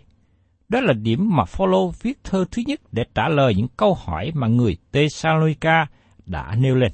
Đó 0.69 0.81
là 0.81 0.93
điểm 0.93 1.37
mà 1.37 1.45
Phaolô 1.45 1.93
viết 2.03 2.25
thơ 2.25 2.45
thứ 2.51 2.63
nhất 2.67 2.81
để 2.93 3.05
trả 3.15 3.29
lời 3.29 3.55
những 3.55 3.69
câu 3.77 3.95
hỏi 3.95 4.33
mà 4.35 4.47
người 4.47 4.77
Thessalonica 4.93 5.87
đã 6.27 6.55
nêu 6.59 6.75
lên. 6.75 6.93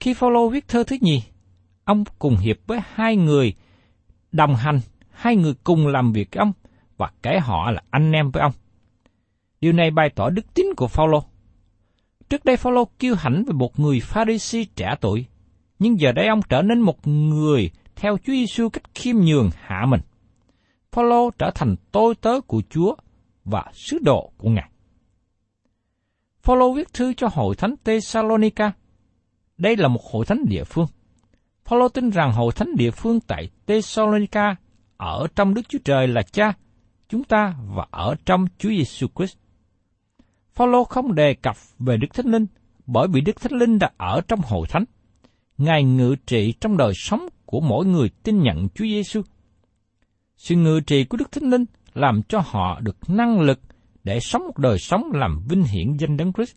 Khi 0.00 0.14
Phaolô 0.14 0.48
viết 0.48 0.68
thơ 0.68 0.84
thứ 0.86 0.96
nhì, 1.00 1.22
ông 1.84 2.04
cùng 2.18 2.36
hiệp 2.36 2.56
với 2.66 2.80
hai 2.94 3.16
người 3.16 3.54
đồng 4.32 4.56
hành, 4.56 4.80
hai 5.10 5.36
người 5.36 5.54
cùng 5.64 5.86
làm 5.86 6.12
việc 6.12 6.28
với 6.32 6.40
ông 6.40 6.52
và 6.96 7.10
kể 7.22 7.38
họ 7.42 7.70
là 7.70 7.82
anh 7.90 8.12
em 8.12 8.30
với 8.30 8.42
ông. 8.42 8.52
Điều 9.60 9.72
này 9.72 9.90
bày 9.90 10.10
tỏ 10.14 10.30
đức 10.30 10.54
tính 10.54 10.66
của 10.76 10.88
Phaolô. 10.88 11.22
Trước 12.30 12.44
đây 12.44 12.56
Phaolô 12.56 12.84
kiêu 12.98 13.14
hãnh 13.14 13.44
về 13.46 13.52
một 13.52 13.80
người 13.80 14.00
Pharisee 14.00 14.64
trẻ 14.76 14.94
tuổi, 15.00 15.26
nhưng 15.78 16.00
giờ 16.00 16.12
đây 16.12 16.26
ông 16.26 16.40
trở 16.48 16.62
nên 16.62 16.80
một 16.80 17.06
người 17.06 17.70
theo 17.98 18.18
Chúa 18.18 18.32
Giêsu 18.32 18.68
cách 18.68 18.94
khiêm 18.94 19.16
nhường 19.16 19.50
hạ 19.54 19.86
mình. 19.88 20.00
Phaolô 20.92 21.30
trở 21.38 21.50
thành 21.54 21.76
tôi 21.92 22.14
tớ 22.14 22.40
của 22.40 22.62
Chúa 22.70 22.94
và 23.44 23.64
sứ 23.74 23.98
đồ 24.02 24.32
của 24.38 24.50
Ngài. 24.50 24.70
Phaolô 26.42 26.72
viết 26.72 26.92
thư 26.92 27.14
cho 27.14 27.28
hội 27.32 27.56
thánh 27.56 27.74
Thessalonica. 27.84 28.72
Đây 29.58 29.76
là 29.76 29.88
một 29.88 30.00
hội 30.12 30.26
thánh 30.26 30.44
địa 30.48 30.64
phương. 30.64 30.86
Phaolô 31.64 31.88
tin 31.88 32.10
rằng 32.10 32.32
hội 32.32 32.52
thánh 32.52 32.76
địa 32.76 32.90
phương 32.90 33.20
tại 33.20 33.48
Thessalonica 33.66 34.56
ở 34.96 35.26
trong 35.36 35.54
Đức 35.54 35.68
Chúa 35.68 35.78
Trời 35.84 36.08
là 36.08 36.22
Cha, 36.22 36.52
chúng 37.08 37.24
ta 37.24 37.54
và 37.74 37.86
ở 37.90 38.14
trong 38.26 38.44
Chúa 38.58 38.68
Giêsu 38.68 39.06
Christ. 39.16 39.36
Phaolô 40.54 40.84
không 40.84 41.14
đề 41.14 41.34
cập 41.34 41.56
về 41.78 41.96
Đức 41.96 42.08
Thánh 42.14 42.26
Linh 42.26 42.46
bởi 42.86 43.08
vì 43.12 43.20
Đức 43.20 43.40
Thánh 43.40 43.58
Linh 43.58 43.78
đã 43.78 43.90
ở 43.96 44.20
trong 44.28 44.40
hội 44.40 44.66
thánh. 44.68 44.84
Ngài 45.58 45.84
ngự 45.84 46.16
trị 46.26 46.54
trong 46.60 46.76
đời 46.76 46.92
sống 46.94 47.28
của 47.50 47.60
mỗi 47.60 47.86
người 47.86 48.10
tin 48.22 48.42
nhận 48.42 48.68
Chúa 48.74 48.84
Giêsu. 48.84 49.22
Sự 50.36 50.54
ngự 50.54 50.80
trị 50.80 51.04
của 51.04 51.16
Đức 51.16 51.32
Thánh 51.32 51.50
Linh 51.50 51.64
làm 51.94 52.22
cho 52.28 52.42
họ 52.46 52.80
được 52.80 52.96
năng 53.08 53.40
lực 53.40 53.60
để 54.04 54.20
sống 54.20 54.42
một 54.46 54.58
đời 54.58 54.78
sống 54.78 55.02
làm 55.12 55.40
vinh 55.48 55.62
hiển 55.62 55.96
danh 55.96 56.16
Đấng 56.16 56.32
Christ 56.32 56.56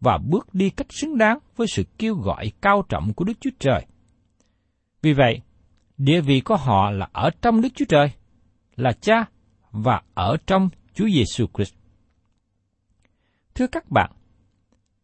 và 0.00 0.18
bước 0.18 0.54
đi 0.54 0.70
cách 0.70 0.86
xứng 0.90 1.18
đáng 1.18 1.38
với 1.56 1.66
sự 1.66 1.84
kêu 1.98 2.14
gọi 2.14 2.52
cao 2.60 2.84
trọng 2.88 3.14
của 3.14 3.24
Đức 3.24 3.32
Chúa 3.40 3.50
Trời. 3.58 3.86
Vì 5.02 5.12
vậy, 5.12 5.40
địa 5.96 6.20
vị 6.20 6.40
của 6.40 6.56
họ 6.56 6.90
là 6.90 7.08
ở 7.12 7.30
trong 7.42 7.60
Đức 7.60 7.68
Chúa 7.74 7.84
Trời, 7.88 8.10
là 8.76 8.92
Cha 9.00 9.24
và 9.70 10.02
ở 10.14 10.36
trong 10.46 10.68
Chúa 10.94 11.08
Giêsu 11.08 11.46
Christ. 11.54 11.74
Thưa 13.54 13.66
các 13.66 13.90
bạn, 13.90 14.12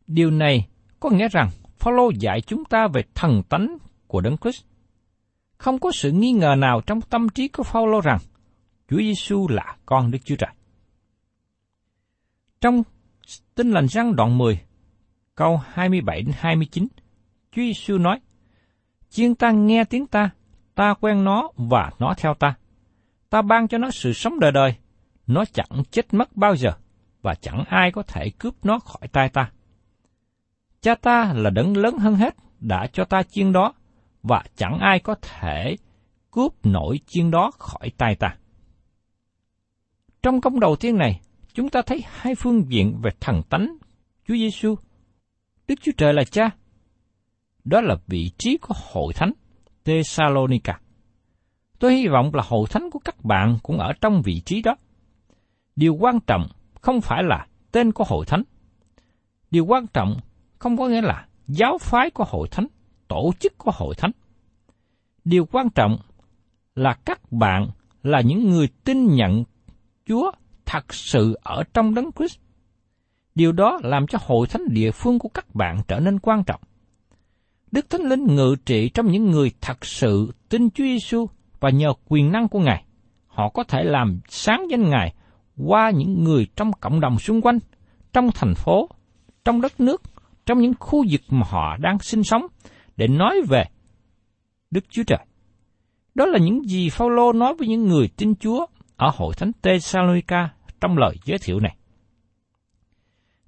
điều 0.06 0.30
này 0.30 0.68
có 1.00 1.10
nghĩa 1.10 1.28
rằng 1.28 1.50
Phaolô 1.78 2.10
dạy 2.18 2.40
chúng 2.40 2.64
ta 2.64 2.88
về 2.92 3.02
thần 3.14 3.42
tánh 3.48 3.78
của 4.06 4.20
Đấng 4.20 4.36
Christ. 4.36 4.64
Không 5.58 5.78
có 5.78 5.92
sự 5.92 6.10
nghi 6.10 6.32
ngờ 6.32 6.54
nào 6.58 6.80
trong 6.86 7.00
tâm 7.00 7.28
trí 7.28 7.48
của 7.48 7.62
Phaolô 7.62 8.00
rằng 8.00 8.18
Chúa 8.88 8.98
Giêsu 8.98 9.48
là 9.48 9.76
con 9.86 10.10
Đức 10.10 10.18
Chúa 10.24 10.36
Trời. 10.36 10.50
Trong 12.60 12.82
Tin 13.54 13.70
lành 13.70 13.86
răng 13.86 14.16
đoạn 14.16 14.38
10, 14.38 14.60
câu 15.34 15.60
27 15.66 16.22
đến 16.22 16.34
29, 16.38 16.86
Chúa 17.52 17.62
Giêsu 17.62 17.98
nói: 17.98 18.20
Chiên 19.08 19.34
ta 19.34 19.50
nghe 19.50 19.84
tiếng 19.84 20.06
ta, 20.06 20.30
ta 20.74 20.94
quen 21.00 21.24
nó 21.24 21.50
và 21.56 21.90
nó 21.98 22.14
theo 22.16 22.34
ta. 22.34 22.54
Ta 23.30 23.42
ban 23.42 23.68
cho 23.68 23.78
nó 23.78 23.90
sự 23.90 24.12
sống 24.12 24.40
đời 24.40 24.52
đời, 24.52 24.74
nó 25.26 25.44
chẳng 25.52 25.82
chết 25.90 26.14
mất 26.14 26.36
bao 26.36 26.56
giờ, 26.56 26.70
và 27.22 27.34
chẳng 27.34 27.64
ai 27.68 27.90
có 27.92 28.02
thể 28.02 28.30
cướp 28.38 28.54
nó 28.64 28.78
khỏi 28.78 29.08
tay 29.12 29.28
ta. 29.28 29.50
Cha 30.80 30.94
ta 30.94 31.32
là 31.32 31.50
đấng 31.50 31.76
lớn 31.76 31.98
hơn 31.98 32.14
hết, 32.14 32.36
đã 32.60 32.86
cho 32.92 33.04
ta 33.04 33.22
chiên 33.22 33.52
đó, 33.52 33.74
và 34.24 34.42
chẳng 34.56 34.78
ai 34.78 34.98
có 34.98 35.14
thể 35.22 35.76
cướp 36.30 36.66
nổi 36.66 37.00
chiên 37.06 37.30
đó 37.30 37.50
khỏi 37.58 37.90
tay 37.98 38.14
ta. 38.14 38.36
Trong 40.22 40.40
công 40.40 40.60
đầu 40.60 40.76
tiên 40.76 40.96
này, 40.98 41.20
chúng 41.52 41.68
ta 41.68 41.82
thấy 41.86 42.04
hai 42.06 42.34
phương 42.34 42.70
diện 42.70 43.00
về 43.02 43.10
thần 43.20 43.42
tánh 43.50 43.76
Chúa 44.28 44.34
Giêsu. 44.34 44.74
Đức 45.68 45.74
Chúa 45.82 45.92
Trời 45.96 46.14
là 46.14 46.24
Cha. 46.24 46.50
Đó 47.64 47.80
là 47.80 47.96
vị 48.06 48.30
trí 48.38 48.56
của 48.56 48.74
hội 48.92 49.12
thánh 49.14 49.32
Thessalonica. 49.84 50.80
Tôi 51.78 51.94
hy 51.94 52.08
vọng 52.08 52.30
là 52.34 52.42
hội 52.46 52.66
thánh 52.70 52.90
của 52.90 52.98
các 52.98 53.24
bạn 53.24 53.58
cũng 53.62 53.78
ở 53.78 53.92
trong 54.00 54.22
vị 54.22 54.40
trí 54.44 54.62
đó. 54.62 54.76
Điều 55.76 55.94
quan 55.94 56.20
trọng 56.20 56.46
không 56.80 57.00
phải 57.00 57.22
là 57.22 57.46
tên 57.72 57.92
của 57.92 58.04
hội 58.04 58.26
thánh. 58.26 58.42
Điều 59.50 59.64
quan 59.66 59.86
trọng 59.86 60.16
không 60.58 60.76
có 60.76 60.88
nghĩa 60.88 61.00
là 61.00 61.26
giáo 61.46 61.78
phái 61.78 62.10
của 62.10 62.24
hội 62.28 62.48
thánh, 62.50 62.66
tổ 63.08 63.32
chức 63.40 63.58
của 63.58 63.70
hội 63.74 63.94
thánh. 63.94 64.10
Điều 65.24 65.46
quan 65.52 65.70
trọng 65.70 65.98
là 66.74 66.94
các 67.04 67.32
bạn 67.32 67.68
là 68.02 68.20
những 68.20 68.50
người 68.50 68.68
tin 68.84 69.06
nhận 69.06 69.44
Chúa 70.06 70.30
thật 70.66 70.94
sự 70.94 71.38
ở 71.42 71.62
trong 71.74 71.94
đấng 71.94 72.12
Christ. 72.12 72.38
Điều 73.34 73.52
đó 73.52 73.78
làm 73.82 74.06
cho 74.06 74.18
hội 74.22 74.46
thánh 74.46 74.62
địa 74.68 74.90
phương 74.90 75.18
của 75.18 75.28
các 75.28 75.54
bạn 75.54 75.80
trở 75.88 76.00
nên 76.00 76.18
quan 76.18 76.44
trọng. 76.44 76.60
Đức 77.70 77.90
Thánh 77.90 78.02
Linh 78.02 78.24
ngự 78.26 78.56
trị 78.66 78.88
trong 78.88 79.06
những 79.06 79.30
người 79.30 79.52
thật 79.60 79.84
sự 79.84 80.32
tin 80.48 80.70
Chúa 80.70 80.84
Giêsu 80.84 81.26
và 81.60 81.70
nhờ 81.70 81.92
quyền 82.08 82.32
năng 82.32 82.48
của 82.48 82.60
Ngài, 82.60 82.84
họ 83.26 83.48
có 83.48 83.64
thể 83.64 83.84
làm 83.84 84.20
sáng 84.28 84.66
danh 84.70 84.90
Ngài 84.90 85.14
qua 85.66 85.90
những 85.90 86.24
người 86.24 86.46
trong 86.56 86.72
cộng 86.72 87.00
đồng 87.00 87.18
xung 87.18 87.40
quanh, 87.40 87.58
trong 88.12 88.30
thành 88.34 88.54
phố, 88.54 88.88
trong 89.44 89.60
đất 89.60 89.80
nước, 89.80 90.02
trong 90.46 90.58
những 90.58 90.72
khu 90.80 91.04
vực 91.10 91.20
mà 91.28 91.46
họ 91.50 91.76
đang 91.76 91.98
sinh 91.98 92.24
sống 92.24 92.46
để 92.96 93.08
nói 93.08 93.42
về 93.48 93.64
Đức 94.70 94.84
Chúa 94.90 95.02
Trời. 95.06 95.26
Đó 96.14 96.26
là 96.26 96.38
những 96.38 96.62
gì 96.64 96.90
Phaolô 96.90 97.32
nói 97.32 97.54
với 97.58 97.68
những 97.68 97.84
người 97.86 98.08
tin 98.16 98.34
Chúa 98.36 98.66
ở 98.96 99.10
hội 99.14 99.34
thánh 99.34 99.52
Tesalonica 99.62 100.54
trong 100.80 100.98
lời 100.98 101.16
giới 101.24 101.38
thiệu 101.38 101.60
này. 101.60 101.76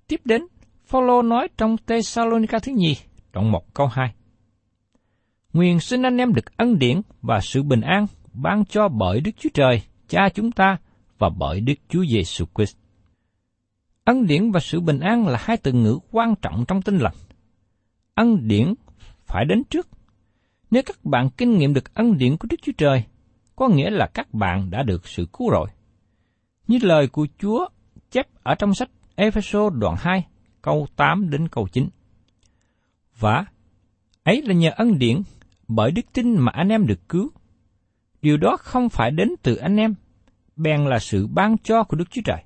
Tiếp 0.08 0.20
đến, 0.24 0.42
Phaolô 0.86 1.22
nói 1.22 1.48
trong 1.56 1.76
Tesalonica 1.76 2.58
thứ 2.58 2.72
nhì, 2.72 2.96
đoạn 3.32 3.52
một 3.52 3.74
câu 3.74 3.86
hai. 3.86 4.14
Nguyện 5.52 5.80
xin 5.80 6.02
anh 6.02 6.16
em 6.16 6.34
được 6.34 6.56
ân 6.56 6.78
điển 6.78 7.00
và 7.22 7.40
sự 7.40 7.62
bình 7.62 7.80
an 7.80 8.06
ban 8.32 8.64
cho 8.64 8.88
bởi 8.88 9.20
Đức 9.20 9.30
Chúa 9.38 9.50
Trời, 9.54 9.82
Cha 10.08 10.28
chúng 10.34 10.52
ta 10.52 10.76
và 11.18 11.28
bởi 11.38 11.60
Đức 11.60 11.74
Chúa 11.88 12.04
Giêsu 12.04 12.44
Christ. 12.54 12.76
Ân 14.04 14.26
điển 14.26 14.50
và 14.50 14.60
sự 14.60 14.80
bình 14.80 15.00
an 15.00 15.26
là 15.26 15.38
hai 15.40 15.56
từ 15.56 15.72
ngữ 15.72 15.98
quan 16.10 16.34
trọng 16.42 16.64
trong 16.68 16.82
tinh 16.82 16.98
lành. 16.98 17.14
Ân 18.14 18.48
điển 18.48 18.74
phải 19.26 19.44
đến 19.44 19.64
trước. 19.64 19.88
Nếu 20.70 20.82
các 20.86 21.04
bạn 21.04 21.28
kinh 21.36 21.58
nghiệm 21.58 21.74
được 21.74 21.94
ân 21.94 22.18
điển 22.18 22.36
của 22.36 22.48
Đức 22.50 22.56
Chúa 22.62 22.72
Trời, 22.78 23.04
có 23.56 23.68
nghĩa 23.68 23.90
là 23.90 24.06
các 24.14 24.34
bạn 24.34 24.70
đã 24.70 24.82
được 24.82 25.08
sự 25.08 25.26
cứu 25.32 25.50
rồi 25.50 25.68
Như 26.66 26.78
lời 26.82 27.08
của 27.08 27.26
Chúa 27.38 27.68
chép 28.10 28.26
ở 28.42 28.54
trong 28.54 28.74
sách 28.74 28.90
Ephesos 29.16 29.72
đoạn 29.74 29.94
2, 29.98 30.26
câu 30.62 30.86
8 30.96 31.30
đến 31.30 31.48
câu 31.48 31.68
9. 31.72 31.88
Và 33.18 33.44
ấy 34.22 34.42
là 34.42 34.54
nhờ 34.54 34.70
ân 34.76 34.98
điển 34.98 35.22
bởi 35.68 35.90
đức 35.90 36.02
tin 36.12 36.36
mà 36.38 36.52
anh 36.54 36.68
em 36.68 36.86
được 36.86 37.08
cứu. 37.08 37.30
Điều 38.22 38.36
đó 38.36 38.56
không 38.60 38.88
phải 38.88 39.10
đến 39.10 39.28
từ 39.42 39.56
anh 39.56 39.76
em, 39.76 39.94
bèn 40.56 40.84
là 40.84 40.98
sự 40.98 41.26
ban 41.26 41.58
cho 41.58 41.84
của 41.84 41.96
Đức 41.96 42.10
Chúa 42.10 42.22
Trời. 42.24 42.42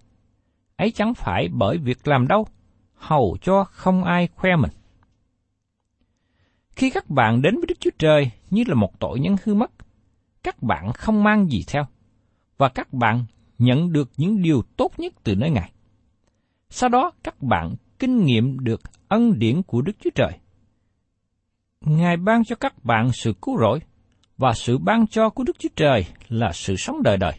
Ấy 0.76 0.90
chẳng 0.90 1.14
phải 1.14 1.48
bởi 1.52 1.78
việc 1.78 2.08
làm 2.08 2.28
đâu, 2.28 2.46
hầu 2.94 3.36
cho 3.42 3.64
không 3.64 4.04
ai 4.04 4.28
khoe 4.34 4.56
mình. 4.56 4.70
Khi 6.76 6.90
các 6.90 7.10
bạn 7.10 7.42
đến 7.42 7.54
với 7.54 7.66
Đức 7.68 7.80
Chúa 7.80 7.90
Trời 7.98 8.30
như 8.50 8.64
là 8.66 8.74
một 8.74 9.00
tội 9.00 9.20
nhân 9.20 9.36
hư 9.44 9.54
mất, 9.54 9.70
các 10.42 10.62
bạn 10.62 10.92
không 10.92 11.24
mang 11.24 11.46
gì 11.48 11.64
theo, 11.68 11.86
và 12.58 12.68
các 12.68 12.92
bạn 12.92 13.24
nhận 13.58 13.92
được 13.92 14.10
những 14.16 14.42
điều 14.42 14.62
tốt 14.76 14.92
nhất 14.98 15.14
từ 15.24 15.34
nơi 15.34 15.50
Ngài. 15.50 15.72
Sau 16.70 16.88
đó 16.88 17.12
các 17.22 17.42
bạn 17.42 17.74
kinh 17.98 18.24
nghiệm 18.24 18.58
được 18.58 18.80
ân 19.08 19.38
điển 19.38 19.62
của 19.62 19.82
Đức 19.82 19.92
Chúa 20.00 20.10
Trời. 20.14 20.38
Ngài 21.80 22.16
ban 22.16 22.44
cho 22.44 22.56
các 22.56 22.84
bạn 22.84 23.12
sự 23.12 23.34
cứu 23.42 23.58
rỗi, 23.58 23.80
và 24.38 24.52
sự 24.52 24.78
ban 24.78 25.06
cho 25.06 25.30
của 25.30 25.44
Đức 25.44 25.58
Chúa 25.58 25.68
Trời 25.76 26.06
là 26.28 26.52
sự 26.52 26.76
sống 26.76 27.02
đời 27.02 27.16
đời. 27.16 27.32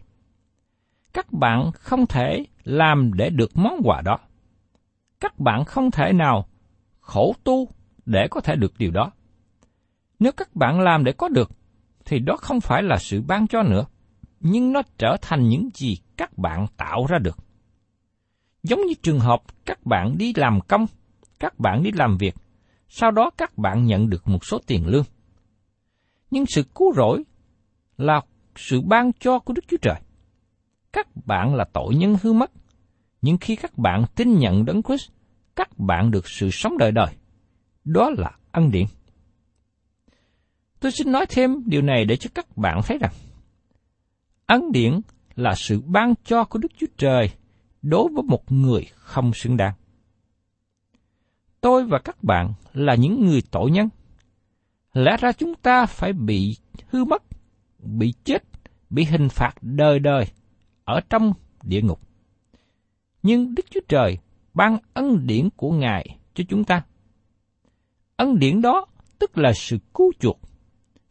Các 1.13 1.33
bạn 1.33 1.71
không 1.73 2.05
thể 2.05 2.45
làm 2.63 3.13
để 3.13 3.29
được 3.29 3.51
món 3.57 3.73
quà 3.83 4.01
đó. 4.01 4.17
Các 5.19 5.39
bạn 5.39 5.65
không 5.65 5.91
thể 5.91 6.13
nào 6.13 6.47
khổ 6.99 7.35
tu 7.43 7.67
để 8.05 8.27
có 8.31 8.41
thể 8.41 8.55
được 8.55 8.73
điều 8.77 8.91
đó. 8.91 9.11
Nếu 10.21 10.31
các 10.31 10.55
bạn 10.55 10.79
làm 10.79 11.03
để 11.03 11.11
có 11.11 11.29
được, 11.29 11.51
thì 12.05 12.19
đó 12.19 12.35
không 12.37 12.61
phải 12.61 12.83
là 12.83 12.97
sự 12.97 13.21
ban 13.21 13.47
cho 13.47 13.63
nữa, 13.63 13.85
nhưng 14.39 14.71
nó 14.71 14.81
trở 14.97 15.17
thành 15.21 15.49
những 15.49 15.69
gì 15.73 15.97
các 16.17 16.37
bạn 16.37 16.65
tạo 16.77 17.05
ra 17.09 17.17
được. 17.17 17.37
Giống 18.63 18.79
như 18.79 18.93
trường 19.03 19.19
hợp 19.19 19.41
các 19.65 19.85
bạn 19.85 20.17
đi 20.17 20.33
làm 20.35 20.59
công, 20.67 20.85
các 21.39 21.59
bạn 21.59 21.83
đi 21.83 21.91
làm 21.91 22.17
việc, 22.17 22.35
sau 22.89 23.11
đó 23.11 23.29
các 23.37 23.57
bạn 23.57 23.85
nhận 23.85 24.09
được 24.09 24.27
một 24.27 24.45
số 24.45 24.59
tiền 24.67 24.87
lương. 24.87 25.05
Nhưng 26.31 26.45
sự 26.45 26.63
cứu 26.75 26.93
rỗi 26.95 27.23
là 27.97 28.21
sự 28.55 28.81
ban 28.81 29.13
cho 29.13 29.39
của 29.39 29.53
Đức 29.53 29.65
Chúa 29.67 29.77
Trời. 29.81 30.01
Các 30.93 31.07
bạn 31.25 31.55
là 31.55 31.65
tội 31.73 31.95
nhân 31.95 32.15
hư 32.21 32.33
mất, 32.33 32.51
nhưng 33.21 33.37
khi 33.37 33.55
các 33.55 33.77
bạn 33.77 34.05
tin 34.15 34.39
nhận 34.39 34.65
Đấng 34.65 34.83
Christ, 34.83 35.09
các 35.55 35.79
bạn 35.79 36.11
được 36.11 36.29
sự 36.29 36.49
sống 36.51 36.77
đời 36.77 36.91
đời. 36.91 37.15
Đó 37.83 38.09
là 38.17 38.31
ân 38.51 38.71
điển. 38.71 38.85
Tôi 40.81 40.91
xin 40.91 41.11
nói 41.11 41.25
thêm 41.29 41.63
điều 41.65 41.81
này 41.81 42.05
để 42.05 42.17
cho 42.17 42.29
các 42.33 42.57
bạn 42.57 42.81
thấy 42.85 42.97
rằng 42.97 43.11
ân 44.45 44.71
điển 44.71 45.01
là 45.35 45.55
sự 45.55 45.81
ban 45.81 46.13
cho 46.23 46.43
của 46.43 46.59
Đức 46.59 46.71
Chúa 46.77 46.87
Trời 46.97 47.29
đối 47.81 48.11
với 48.13 48.23
một 48.23 48.51
người 48.51 48.85
không 48.95 49.33
xứng 49.33 49.57
đáng. 49.57 49.73
Tôi 51.61 51.85
và 51.85 51.99
các 51.99 52.23
bạn 52.23 52.53
là 52.73 52.95
những 52.95 53.25
người 53.25 53.41
tội 53.51 53.71
nhân. 53.71 53.89
Lẽ 54.93 55.17
ra 55.19 55.31
chúng 55.31 55.55
ta 55.55 55.85
phải 55.85 56.13
bị 56.13 56.57
hư 56.87 57.05
mất, 57.05 57.23
bị 57.79 58.13
chết, 58.23 58.43
bị 58.89 59.03
hình 59.03 59.29
phạt 59.29 59.53
đời 59.61 59.99
đời 59.99 60.25
ở 60.83 61.01
trong 61.09 61.33
địa 61.63 61.81
ngục. 61.81 62.01
Nhưng 63.23 63.55
Đức 63.55 63.65
Chúa 63.71 63.81
Trời 63.87 64.17
ban 64.53 64.77
ân 64.93 65.27
điển 65.27 65.49
của 65.55 65.71
Ngài 65.71 66.17
cho 66.33 66.43
chúng 66.49 66.63
ta. 66.63 66.83
Ân 68.15 68.39
điển 68.39 68.61
đó 68.61 68.85
tức 69.19 69.37
là 69.37 69.53
sự 69.53 69.77
cứu 69.93 70.11
chuộc, 70.19 70.39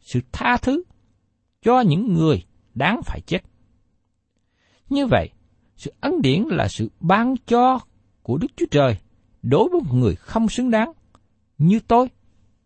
sự 0.01 0.19
tha 0.31 0.57
thứ 0.57 0.83
cho 1.61 1.81
những 1.81 2.13
người 2.13 2.45
đáng 2.73 3.01
phải 3.03 3.21
chết. 3.21 3.39
Như 4.89 5.07
vậy, 5.07 5.29
sự 5.75 5.93
ân 6.01 6.21
điển 6.21 6.43
là 6.43 6.67
sự 6.67 6.89
ban 6.99 7.35
cho 7.45 7.79
của 8.23 8.37
Đức 8.37 8.47
Chúa 8.55 8.65
Trời 8.71 8.97
đối 9.41 9.69
với 9.69 9.81
một 9.81 9.93
người 9.93 10.15
không 10.15 10.49
xứng 10.49 10.71
đáng, 10.71 10.91
như 11.57 11.79
tôi, 11.87 12.07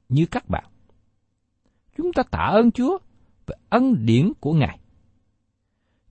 như 0.10 0.26
các 0.26 0.50
bạn. 0.50 0.66
Chúng 1.98 2.14
ta 2.14 2.24
tạ 2.24 2.50
ơn 2.52 2.72
Chúa 2.72 2.98
về 3.48 3.56
ân 3.70 4.06
điển 4.06 4.34
của 4.40 4.54
Ngài. 4.54 4.80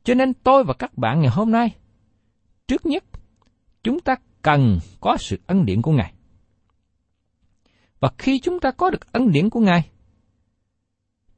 Cho 0.04 0.14
nên 0.14 0.34
tôi 0.34 0.64
và 0.64 0.74
các 0.74 0.98
bạn 0.98 1.20
ngày 1.20 1.30
hôm 1.30 1.50
nay, 1.50 1.76
trước 2.68 2.86
nhất, 2.86 3.04
chúng 3.82 4.00
ta 4.00 4.16
cần 4.42 4.78
có 5.00 5.16
sự 5.20 5.40
ân 5.46 5.66
điển 5.66 5.82
của 5.82 5.92
Ngài. 5.92 6.14
Và 8.00 8.10
khi 8.18 8.40
chúng 8.40 8.60
ta 8.60 8.70
có 8.70 8.90
được 8.90 9.12
ân 9.12 9.32
điển 9.32 9.50
của 9.50 9.60
Ngài, 9.60 9.90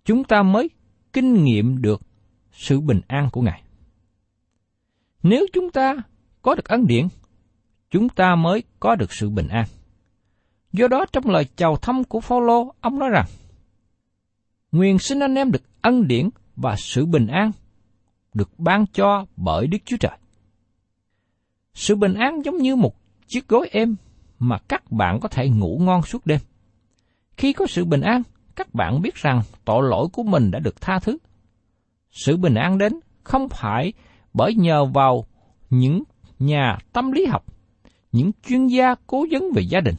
chúng 0.06 0.24
ta 0.24 0.42
mới 0.42 0.70
kinh 1.12 1.44
nghiệm 1.44 1.82
được 1.82 2.02
sự 2.52 2.80
bình 2.80 3.00
an 3.06 3.28
của 3.32 3.40
Ngài. 3.42 3.62
Nếu 5.22 5.46
chúng 5.52 5.70
ta 5.70 5.96
có 6.42 6.54
được 6.54 6.64
ân 6.64 6.86
điển, 6.86 7.08
chúng 7.90 8.08
ta 8.08 8.34
mới 8.34 8.62
có 8.80 8.94
được 8.94 9.12
sự 9.12 9.30
bình 9.30 9.48
an. 9.48 9.64
Do 10.72 10.88
đó 10.88 11.06
trong 11.12 11.26
lời 11.26 11.46
chào 11.56 11.76
thăm 11.76 12.04
của 12.04 12.20
Phaolô, 12.20 12.74
ông 12.80 12.98
nói 12.98 13.08
rằng: 13.12 13.26
Nguyện 14.72 14.98
xin 14.98 15.20
anh 15.20 15.34
em 15.34 15.52
được 15.52 15.62
ân 15.82 16.08
điển 16.08 16.28
và 16.56 16.76
sự 16.78 17.06
bình 17.06 17.26
an 17.26 17.50
được 18.34 18.58
ban 18.58 18.86
cho 18.86 19.26
bởi 19.36 19.66
Đức 19.66 19.78
Chúa 19.84 19.96
Trời. 19.96 20.18
Sự 21.74 21.96
bình 21.96 22.14
an 22.14 22.42
giống 22.44 22.56
như 22.56 22.76
một 22.76 22.94
chiếc 23.26 23.48
gối 23.48 23.68
êm 23.72 23.96
mà 24.38 24.58
các 24.68 24.92
bạn 24.92 25.20
có 25.20 25.28
thể 25.28 25.48
ngủ 25.48 25.78
ngon 25.82 26.02
suốt 26.02 26.26
đêm. 26.26 26.40
Khi 27.36 27.52
có 27.52 27.66
sự 27.66 27.84
bình 27.84 28.00
an, 28.00 28.22
các 28.56 28.74
bạn 28.74 29.02
biết 29.02 29.14
rằng 29.14 29.42
tội 29.64 29.88
lỗi 29.88 30.08
của 30.12 30.22
mình 30.22 30.50
đã 30.50 30.58
được 30.58 30.80
tha 30.80 30.98
thứ. 30.98 31.18
Sự 32.10 32.36
bình 32.36 32.54
an 32.54 32.78
đến 32.78 32.92
không 33.24 33.48
phải 33.48 33.92
bởi 34.34 34.54
nhờ 34.54 34.84
vào 34.84 35.26
những 35.70 36.02
nhà 36.38 36.78
tâm 36.92 37.12
lý 37.12 37.26
học, 37.26 37.44
những 38.12 38.30
chuyên 38.48 38.66
gia 38.66 38.94
cố 39.06 39.26
vấn 39.30 39.42
về 39.54 39.62
gia 39.62 39.80
đình. 39.80 39.94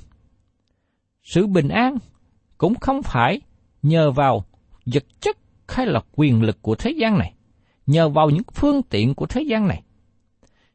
Sự 1.23 1.47
bình 1.47 1.69
an 1.69 1.97
cũng 2.57 2.75
không 2.75 3.03
phải 3.03 3.41
nhờ 3.83 4.11
vào 4.11 4.45
vật 4.85 5.03
chất 5.21 5.37
hay 5.67 5.85
là 5.85 6.01
quyền 6.15 6.41
lực 6.41 6.61
của 6.61 6.75
thế 6.75 6.91
gian 6.91 7.17
này, 7.17 7.33
nhờ 7.85 8.09
vào 8.09 8.29
những 8.29 8.43
phương 8.53 8.83
tiện 8.83 9.15
của 9.15 9.25
thế 9.25 9.41
gian 9.41 9.67
này. 9.67 9.83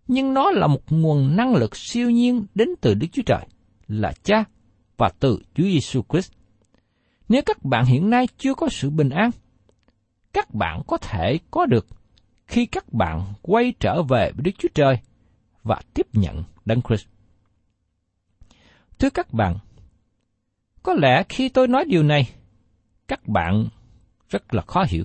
Nhưng 0.08 0.34
nó 0.34 0.50
là 0.50 0.66
một 0.66 0.92
nguồn 0.92 1.36
năng 1.36 1.54
lực 1.54 1.76
siêu 1.76 2.10
nhiên 2.10 2.46
đến 2.54 2.68
từ 2.80 2.94
Đức 2.94 3.06
Chúa 3.12 3.22
Trời, 3.26 3.46
là 3.88 4.12
Cha 4.22 4.44
và 4.96 5.10
từ 5.18 5.38
Chúa 5.54 5.64
Giêsu 5.64 6.02
Christ. 6.08 6.32
Nếu 7.32 7.42
các 7.46 7.64
bạn 7.64 7.84
hiện 7.84 8.10
nay 8.10 8.26
chưa 8.38 8.54
có 8.54 8.68
sự 8.68 8.90
bình 8.90 9.10
an, 9.10 9.30
các 10.32 10.54
bạn 10.54 10.82
có 10.86 10.96
thể 10.96 11.38
có 11.50 11.66
được 11.66 11.86
khi 12.46 12.66
các 12.66 12.92
bạn 12.92 13.24
quay 13.42 13.72
trở 13.80 14.02
về 14.02 14.30
với 14.34 14.42
Đức 14.42 14.50
Chúa 14.58 14.68
Trời 14.74 14.98
và 15.62 15.80
tiếp 15.94 16.06
nhận 16.12 16.44
Đấng 16.64 16.82
Christ. 16.82 17.06
Thưa 18.98 19.10
các 19.10 19.32
bạn, 19.32 19.56
có 20.82 20.94
lẽ 20.94 21.22
khi 21.28 21.48
tôi 21.48 21.68
nói 21.68 21.84
điều 21.84 22.02
này, 22.02 22.30
các 23.08 23.28
bạn 23.28 23.68
rất 24.28 24.54
là 24.54 24.62
khó 24.62 24.84
hiểu. 24.88 25.04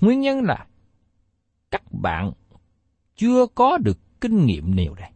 Nguyên 0.00 0.20
nhân 0.20 0.40
là 0.40 0.66
các 1.70 1.82
bạn 1.92 2.32
chưa 3.16 3.46
có 3.54 3.78
được 3.78 3.98
kinh 4.20 4.46
nghiệm 4.46 4.76
nhiều 4.76 4.94
đây. 4.94 5.10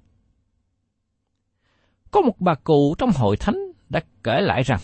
Có 2.11 2.21
một 2.21 2.41
bà 2.41 2.55
cụ 2.55 2.95
trong 2.99 3.11
hội 3.15 3.37
thánh 3.37 3.59
đã 3.89 4.01
kể 4.23 4.41
lại 4.41 4.63
rằng 4.63 4.81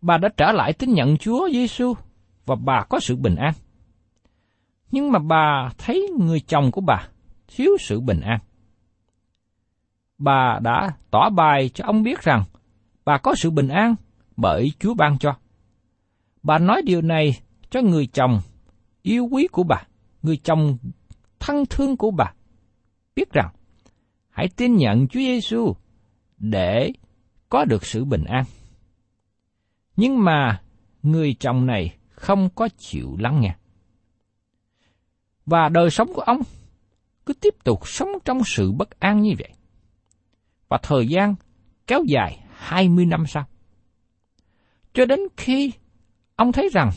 bà 0.00 0.18
đã 0.18 0.28
trở 0.36 0.52
lại 0.52 0.72
tin 0.72 0.94
nhận 0.94 1.16
Chúa 1.16 1.48
Giêsu 1.52 1.94
và 2.46 2.54
bà 2.54 2.84
có 2.88 3.00
sự 3.00 3.16
bình 3.16 3.36
an. 3.36 3.52
Nhưng 4.90 5.12
mà 5.12 5.18
bà 5.18 5.70
thấy 5.78 6.10
người 6.18 6.40
chồng 6.40 6.70
của 6.70 6.80
bà 6.80 7.08
thiếu 7.48 7.70
sự 7.80 8.00
bình 8.00 8.20
an. 8.20 8.38
Bà 10.18 10.58
đã 10.62 10.92
tỏ 11.10 11.30
bài 11.30 11.68
cho 11.74 11.84
ông 11.84 12.02
biết 12.02 12.22
rằng 12.22 12.44
bà 13.04 13.18
có 13.18 13.34
sự 13.34 13.50
bình 13.50 13.68
an 13.68 13.94
bởi 14.36 14.72
Chúa 14.78 14.94
ban 14.94 15.18
cho. 15.18 15.34
Bà 16.42 16.58
nói 16.58 16.82
điều 16.86 17.02
này 17.02 17.40
cho 17.70 17.82
người 17.82 18.06
chồng 18.06 18.40
yêu 19.02 19.28
quý 19.30 19.46
của 19.52 19.62
bà, 19.62 19.82
người 20.22 20.36
chồng 20.36 20.78
thân 21.40 21.64
thương 21.70 21.96
của 21.96 22.10
bà, 22.10 22.32
biết 23.16 23.32
rằng 23.32 23.48
hãy 24.30 24.48
tin 24.56 24.76
nhận 24.76 25.08
Chúa 25.08 25.20
Giêsu 25.20 25.72
để 26.38 26.92
có 27.48 27.64
được 27.64 27.84
sự 27.84 28.04
bình 28.04 28.24
an. 28.24 28.44
Nhưng 29.98 30.24
mà 30.24 30.60
người 31.02 31.34
chồng 31.40 31.66
này 31.66 31.96
không 32.08 32.48
có 32.54 32.68
chịu 32.78 33.16
lắng 33.20 33.40
nghe. 33.40 33.56
Và 35.46 35.68
đời 35.68 35.90
sống 35.90 36.14
của 36.14 36.20
ông 36.20 36.40
cứ 37.26 37.34
tiếp 37.34 37.54
tục 37.64 37.88
sống 37.88 38.08
trong 38.24 38.40
sự 38.44 38.72
bất 38.72 39.00
an 39.00 39.22
như 39.22 39.30
vậy. 39.38 39.50
Và 40.68 40.78
thời 40.82 41.08
gian 41.08 41.34
kéo 41.86 42.04
dài 42.08 42.40
20 42.50 43.06
năm 43.06 43.26
sau. 43.26 43.44
Cho 44.94 45.04
đến 45.04 45.20
khi 45.36 45.72
ông 46.36 46.52
thấy 46.52 46.68
rằng 46.72 46.90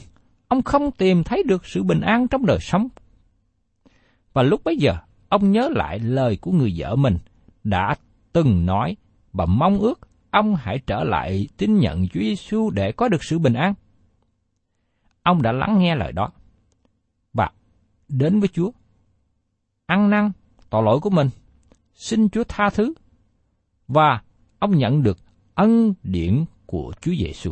ông 0.48 0.62
không 0.62 0.92
tìm 0.92 1.24
thấy 1.24 1.44
được 1.44 1.66
sự 1.66 1.84
bình 1.84 2.02
an 2.02 2.28
trong 2.28 2.46
đời 2.46 2.60
sống. 2.62 2.88
Và 4.34 4.44
lúc 4.44 4.64
bấy 4.64 4.78
giờ, 4.78 4.96
ông 5.30 5.52
nhớ 5.52 5.70
lại 5.72 6.00
lời 6.00 6.38
của 6.42 6.52
người 6.52 6.74
vợ 6.78 6.96
mình 6.96 7.18
đã 7.64 7.96
từng 8.34 8.66
nói 8.66 8.96
và 9.34 9.46
mong 9.46 9.80
ước 9.80 10.11
ông 10.32 10.56
hãy 10.56 10.80
trở 10.88 11.04
lại 11.04 11.48
tin 11.58 11.80
nhận 11.80 12.08
Chúa 12.08 12.20
Giêsu 12.20 12.70
để 12.70 12.92
có 12.92 13.08
được 13.08 13.24
sự 13.24 13.40
bình 13.40 13.54
an. 13.54 13.74
Ông 15.24 15.42
đã 15.42 15.52
lắng 15.52 15.80
nghe 15.80 15.96
lời 15.96 16.12
đó 16.12 16.30
và 17.34 17.52
đến 18.10 18.40
với 18.40 18.50
Chúa. 18.54 18.72
Ăn 19.86 20.10
năn 20.10 20.32
tội 20.70 20.84
lỗi 20.84 21.00
của 21.00 21.10
mình, 21.10 21.30
xin 21.94 22.30
Chúa 22.30 22.44
tha 22.44 22.70
thứ 22.70 22.94
và 23.88 24.22
ông 24.60 24.78
nhận 24.78 25.04
được 25.04 25.18
ân 25.56 25.94
điển 26.04 26.46
của 26.66 26.94
Chúa 27.02 27.14
Giêsu. 27.20 27.52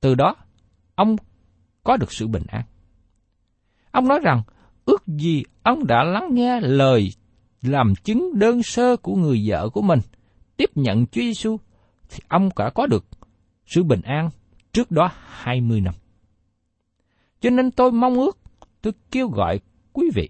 Từ 0.00 0.14
đó, 0.14 0.34
ông 0.94 1.16
có 1.84 1.96
được 1.96 2.12
sự 2.12 2.26
bình 2.26 2.44
an. 2.48 2.62
Ông 3.90 4.08
nói 4.08 4.20
rằng, 4.22 4.42
ước 4.84 5.06
gì 5.06 5.42
ông 5.62 5.86
đã 5.86 6.04
lắng 6.04 6.28
nghe 6.34 6.60
lời 6.60 7.12
làm 7.62 7.94
chứng 7.94 8.38
đơn 8.38 8.62
sơ 8.62 8.96
của 8.96 9.14
người 9.14 9.42
vợ 9.46 9.68
của 9.68 9.82
mình, 9.82 10.00
tiếp 10.58 10.70
nhận 10.74 11.06
Chúa 11.06 11.20
Giêsu 11.20 11.56
thì 12.08 12.18
ông 12.28 12.48
đã 12.56 12.70
có 12.70 12.86
được 12.86 13.04
sự 13.66 13.82
bình 13.82 14.00
an 14.02 14.30
trước 14.72 14.90
đó 14.90 15.10
20 15.12 15.80
năm. 15.80 15.94
Cho 17.40 17.50
nên 17.50 17.70
tôi 17.70 17.92
mong 17.92 18.14
ước, 18.14 18.38
tôi 18.82 18.92
kêu 19.10 19.28
gọi 19.28 19.60
quý 19.92 20.10
vị, 20.14 20.28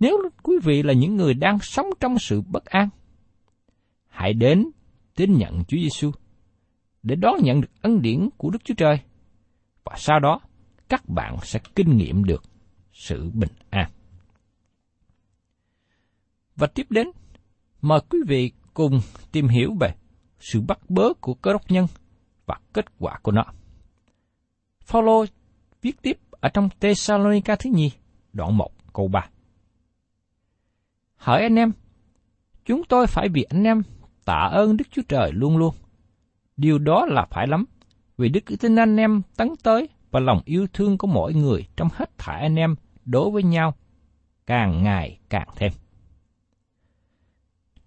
nếu 0.00 0.18
quý 0.42 0.54
vị 0.62 0.82
là 0.82 0.92
những 0.92 1.16
người 1.16 1.34
đang 1.34 1.58
sống 1.62 1.86
trong 2.00 2.18
sự 2.18 2.40
bất 2.40 2.64
an, 2.64 2.88
hãy 4.08 4.32
đến 4.32 4.70
tin 5.14 5.38
nhận 5.38 5.64
Chúa 5.68 5.76
Giêsu 5.76 6.10
để 7.02 7.14
đón 7.16 7.34
nhận 7.42 7.60
được 7.60 7.70
ân 7.82 8.02
điển 8.02 8.28
của 8.36 8.50
Đức 8.50 8.64
Chúa 8.64 8.74
Trời. 8.74 9.00
Và 9.84 9.94
sau 9.96 10.20
đó, 10.20 10.40
các 10.88 11.08
bạn 11.08 11.36
sẽ 11.42 11.60
kinh 11.74 11.96
nghiệm 11.96 12.24
được 12.24 12.42
sự 12.92 13.30
bình 13.34 13.52
an. 13.70 13.90
Và 16.56 16.66
tiếp 16.66 16.86
đến, 16.90 17.10
mời 17.82 18.00
quý 18.10 18.18
vị 18.26 18.52
cùng 18.74 19.00
tìm 19.32 19.48
hiểu 19.48 19.74
về 19.80 19.94
sự 20.38 20.60
bắt 20.60 20.78
bớ 20.88 21.12
của 21.20 21.34
cơ 21.34 21.52
đốc 21.52 21.70
nhân 21.70 21.86
và 22.46 22.54
kết 22.72 22.84
quả 22.98 23.18
của 23.22 23.32
nó. 23.32 23.44
Phaolô 24.84 25.24
viết 25.82 26.02
tiếp 26.02 26.18
ở 26.30 26.48
trong 26.48 26.68
Thessalonica 26.80 27.56
thứ 27.56 27.70
nhì, 27.70 27.90
đoạn 28.32 28.56
1 28.56 28.70
câu 28.92 29.08
3. 29.08 29.28
Hỡi 31.16 31.42
anh 31.42 31.56
em, 31.56 31.72
chúng 32.64 32.84
tôi 32.84 33.06
phải 33.06 33.28
vì 33.28 33.42
anh 33.42 33.64
em 33.64 33.82
tạ 34.24 34.48
ơn 34.52 34.76
Đức 34.76 34.84
Chúa 34.90 35.02
Trời 35.08 35.32
luôn 35.32 35.56
luôn. 35.56 35.74
Điều 36.56 36.78
đó 36.78 37.06
là 37.06 37.26
phải 37.30 37.46
lắm, 37.46 37.64
vì 38.18 38.28
Đức 38.28 38.44
tin 38.60 38.76
anh 38.76 38.96
em 38.96 39.22
tấn 39.36 39.48
tới 39.62 39.88
và 40.10 40.20
lòng 40.20 40.40
yêu 40.44 40.66
thương 40.72 40.98
của 40.98 41.06
mỗi 41.06 41.34
người 41.34 41.66
trong 41.76 41.88
hết 41.94 42.18
thảy 42.18 42.40
anh 42.40 42.56
em 42.56 42.74
đối 43.04 43.30
với 43.30 43.42
nhau 43.42 43.74
càng 44.46 44.82
ngày 44.82 45.18
càng 45.28 45.48
thêm. 45.56 45.72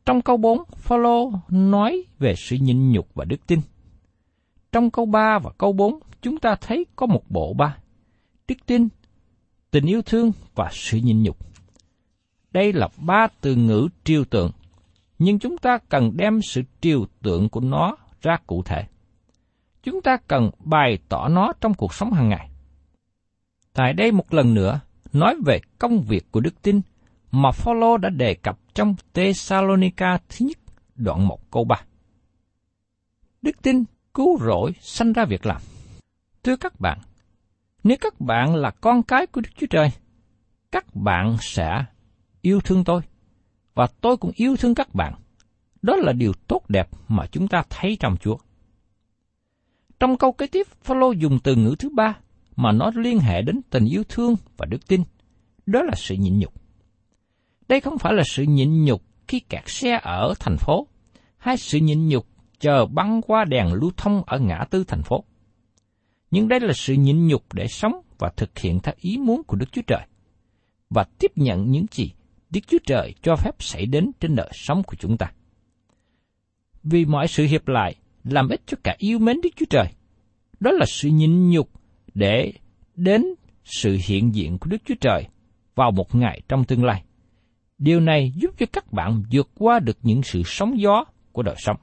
Trong 0.06 0.22
câu 0.22 0.38
4, 0.38 0.64
Phaolô 0.78 1.32
nói 1.50 2.04
về 2.20 2.36
sự 2.38 2.56
nhịn 2.56 2.92
nhục 2.92 3.14
và 3.14 3.26
đức 3.26 3.48
tin. 3.48 3.60
Trong 4.72 4.92
câu 4.92 5.06
3 5.06 5.40
và 5.44 5.52
câu 5.58 5.74
4, 5.74 6.00
chúng 6.22 6.38
ta 6.38 6.56
thấy 6.62 6.86
có 6.96 7.06
một 7.06 7.24
bộ 7.30 7.54
ba. 7.54 7.78
Đức 8.48 8.56
tin, 8.66 8.88
tình 9.72 9.86
yêu 9.86 10.02
thương 10.02 10.32
và 10.56 10.70
sự 10.72 10.98
nhịn 10.98 11.24
nhục. 11.24 11.38
Đây 12.52 12.74
là 12.74 12.88
ba 12.98 13.28
từ 13.42 13.56
ngữ 13.56 13.88
triều 14.04 14.26
tượng, 14.26 14.52
nhưng 15.20 15.40
chúng 15.40 15.58
ta 15.58 15.78
cần 15.90 16.12
đem 16.18 16.42
sự 16.42 16.62
triều 16.82 17.06
tượng 17.22 17.50
của 17.50 17.60
nó 17.60 17.98
ra 18.22 18.38
cụ 18.48 18.64
thể. 18.64 18.84
Chúng 19.84 20.02
ta 20.02 20.18
cần 20.28 20.50
bày 20.60 20.98
tỏ 21.10 21.28
nó 21.28 21.54
trong 21.62 21.74
cuộc 21.74 21.94
sống 21.94 22.14
hàng 22.14 22.30
ngày. 22.30 22.50
Tại 23.74 23.94
đây 23.94 24.12
một 24.12 24.34
lần 24.34 24.54
nữa, 24.54 24.80
nói 25.14 25.36
về 25.46 25.60
công 25.80 26.02
việc 26.02 26.32
của 26.32 26.40
đức 26.40 26.62
tin 26.62 26.82
mà 27.32 27.52
Phaolô 27.52 27.98
đã 27.98 28.10
đề 28.10 28.34
cập 28.34 28.60
trong 28.74 28.96
Tesalonica 29.14 30.18
thứ 30.30 30.46
nhất, 30.46 30.58
đoạn 30.96 31.28
1 31.28 31.52
câu 31.52 31.64
3. 31.64 31.76
Đức 33.42 33.62
tin 33.62 33.84
cứu 34.14 34.40
rỗi 34.40 34.72
sanh 34.82 35.14
ra 35.14 35.26
việc 35.26 35.46
làm. 35.46 35.62
Thưa 36.44 36.56
các 36.56 36.80
bạn, 36.80 37.00
nếu 37.84 37.98
các 38.02 38.22
bạn 38.22 38.56
là 38.56 38.72
con 38.72 39.04
cái 39.04 39.28
của 39.28 39.42
Đức 39.42 39.50
Chúa 39.56 39.68
Trời, 39.70 39.90
các 40.72 40.96
bạn 40.96 41.38
sẽ 41.42 41.86
yêu 42.42 42.62
thương 42.62 42.84
tôi, 42.84 43.02
và 43.74 43.88
tôi 44.02 44.18
cũng 44.18 44.32
yêu 44.36 44.56
thương 44.56 44.76
các 44.76 44.96
bạn. 44.96 45.14
Đó 45.82 45.96
là 45.96 46.14
điều 46.14 46.34
tốt 46.48 46.62
đẹp 46.70 46.90
mà 47.08 47.28
chúng 47.32 47.48
ta 47.48 47.64
thấy 47.70 47.98
trong 48.00 48.18
Chúa. 48.18 48.38
Trong 50.00 50.18
câu 50.18 50.32
kế 50.32 50.48
tiếp, 50.48 50.68
Phaolô 50.84 51.12
dùng 51.12 51.40
từ 51.44 51.56
ngữ 51.56 51.76
thứ 51.80 51.90
ba 51.90 52.18
mà 52.56 52.72
nó 52.72 52.92
liên 52.96 53.20
hệ 53.20 53.42
đến 53.42 53.62
tình 53.70 53.86
yêu 53.86 54.04
thương 54.10 54.36
và 54.58 54.66
đức 54.66 54.88
tin. 54.88 55.04
Đó 55.66 55.82
là 55.82 55.94
sự 55.96 56.16
nhịn 56.16 56.40
nhục. 56.40 56.63
Đây 57.74 57.82
không 57.82 57.98
phải 57.98 58.14
là 58.14 58.24
sự 58.26 58.44
nhịn 58.44 58.86
nhục 58.86 59.04
khi 59.28 59.40
kẹt 59.40 59.64
xe 59.66 60.00
ở 60.04 60.34
thành 60.40 60.58
phố, 60.58 60.88
hay 61.38 61.58
sự 61.58 61.80
nhịn 61.80 62.08
nhục 62.08 62.28
chờ 62.60 62.86
băng 62.86 63.22
qua 63.22 63.46
đèn 63.46 63.74
lưu 63.74 63.92
thông 63.98 64.24
ở 64.26 64.40
ngã 64.40 64.66
tư 64.70 64.84
thành 64.88 65.02
phố. 65.04 65.24
Nhưng 66.32 66.48
đây 66.48 66.60
là 66.60 66.74
sự 66.74 66.94
nhịn 66.94 67.28
nhục 67.28 67.54
để 67.54 67.68
sống 67.68 67.92
và 68.20 68.32
thực 68.38 68.60
hiện 68.60 68.80
theo 68.80 68.96
ý 68.98 69.18
muốn 69.18 69.44
của 69.44 69.58
Đức 69.58 69.72
Chúa 69.72 69.82
Trời, 69.88 70.08
và 70.90 71.06
tiếp 71.20 71.32
nhận 71.36 71.72
những 71.72 71.86
gì 71.92 72.12
Đức 72.50 72.60
Chúa 72.68 72.78
Trời 72.86 73.14
cho 73.22 73.36
phép 73.36 73.56
xảy 73.60 73.86
đến 73.86 74.12
trên 74.20 74.36
đời 74.36 74.50
sống 74.54 74.84
của 74.84 74.96
chúng 75.00 75.18
ta. 75.18 75.32
Vì 76.84 77.06
mọi 77.06 77.28
sự 77.28 77.46
hiệp 77.46 77.68
lại 77.68 77.96
làm 78.24 78.50
ích 78.50 78.62
cho 78.66 78.78
cả 78.84 78.96
yêu 78.98 79.20
mến 79.20 79.42
Đức 79.44 79.50
Chúa 79.56 79.66
Trời. 79.70 79.88
Đó 80.60 80.72
là 80.72 80.86
sự 80.88 81.10
nhịn 81.10 81.50
nhục 81.50 81.70
để 82.14 82.54
đến 82.96 83.26
sự 83.66 83.98
hiện 84.08 84.36
diện 84.36 84.58
của 84.58 84.70
Đức 84.70 84.82
Chúa 84.86 84.96
Trời 85.02 85.28
vào 85.76 85.92
một 85.92 86.16
ngày 86.16 86.42
trong 86.48 86.66
tương 86.66 86.84
lai. 86.84 87.04
Điều 87.84 88.00
này 88.00 88.32
giúp 88.36 88.52
cho 88.58 88.66
các 88.74 88.94
bạn 88.94 89.24
vượt 89.32 89.50
qua 89.56 89.80
được 89.80 89.98
những 90.02 90.24
sự 90.24 90.42
sóng 90.46 90.80
gió 90.80 91.06
của 91.32 91.44
đời 91.44 91.56
sống. 91.58 91.78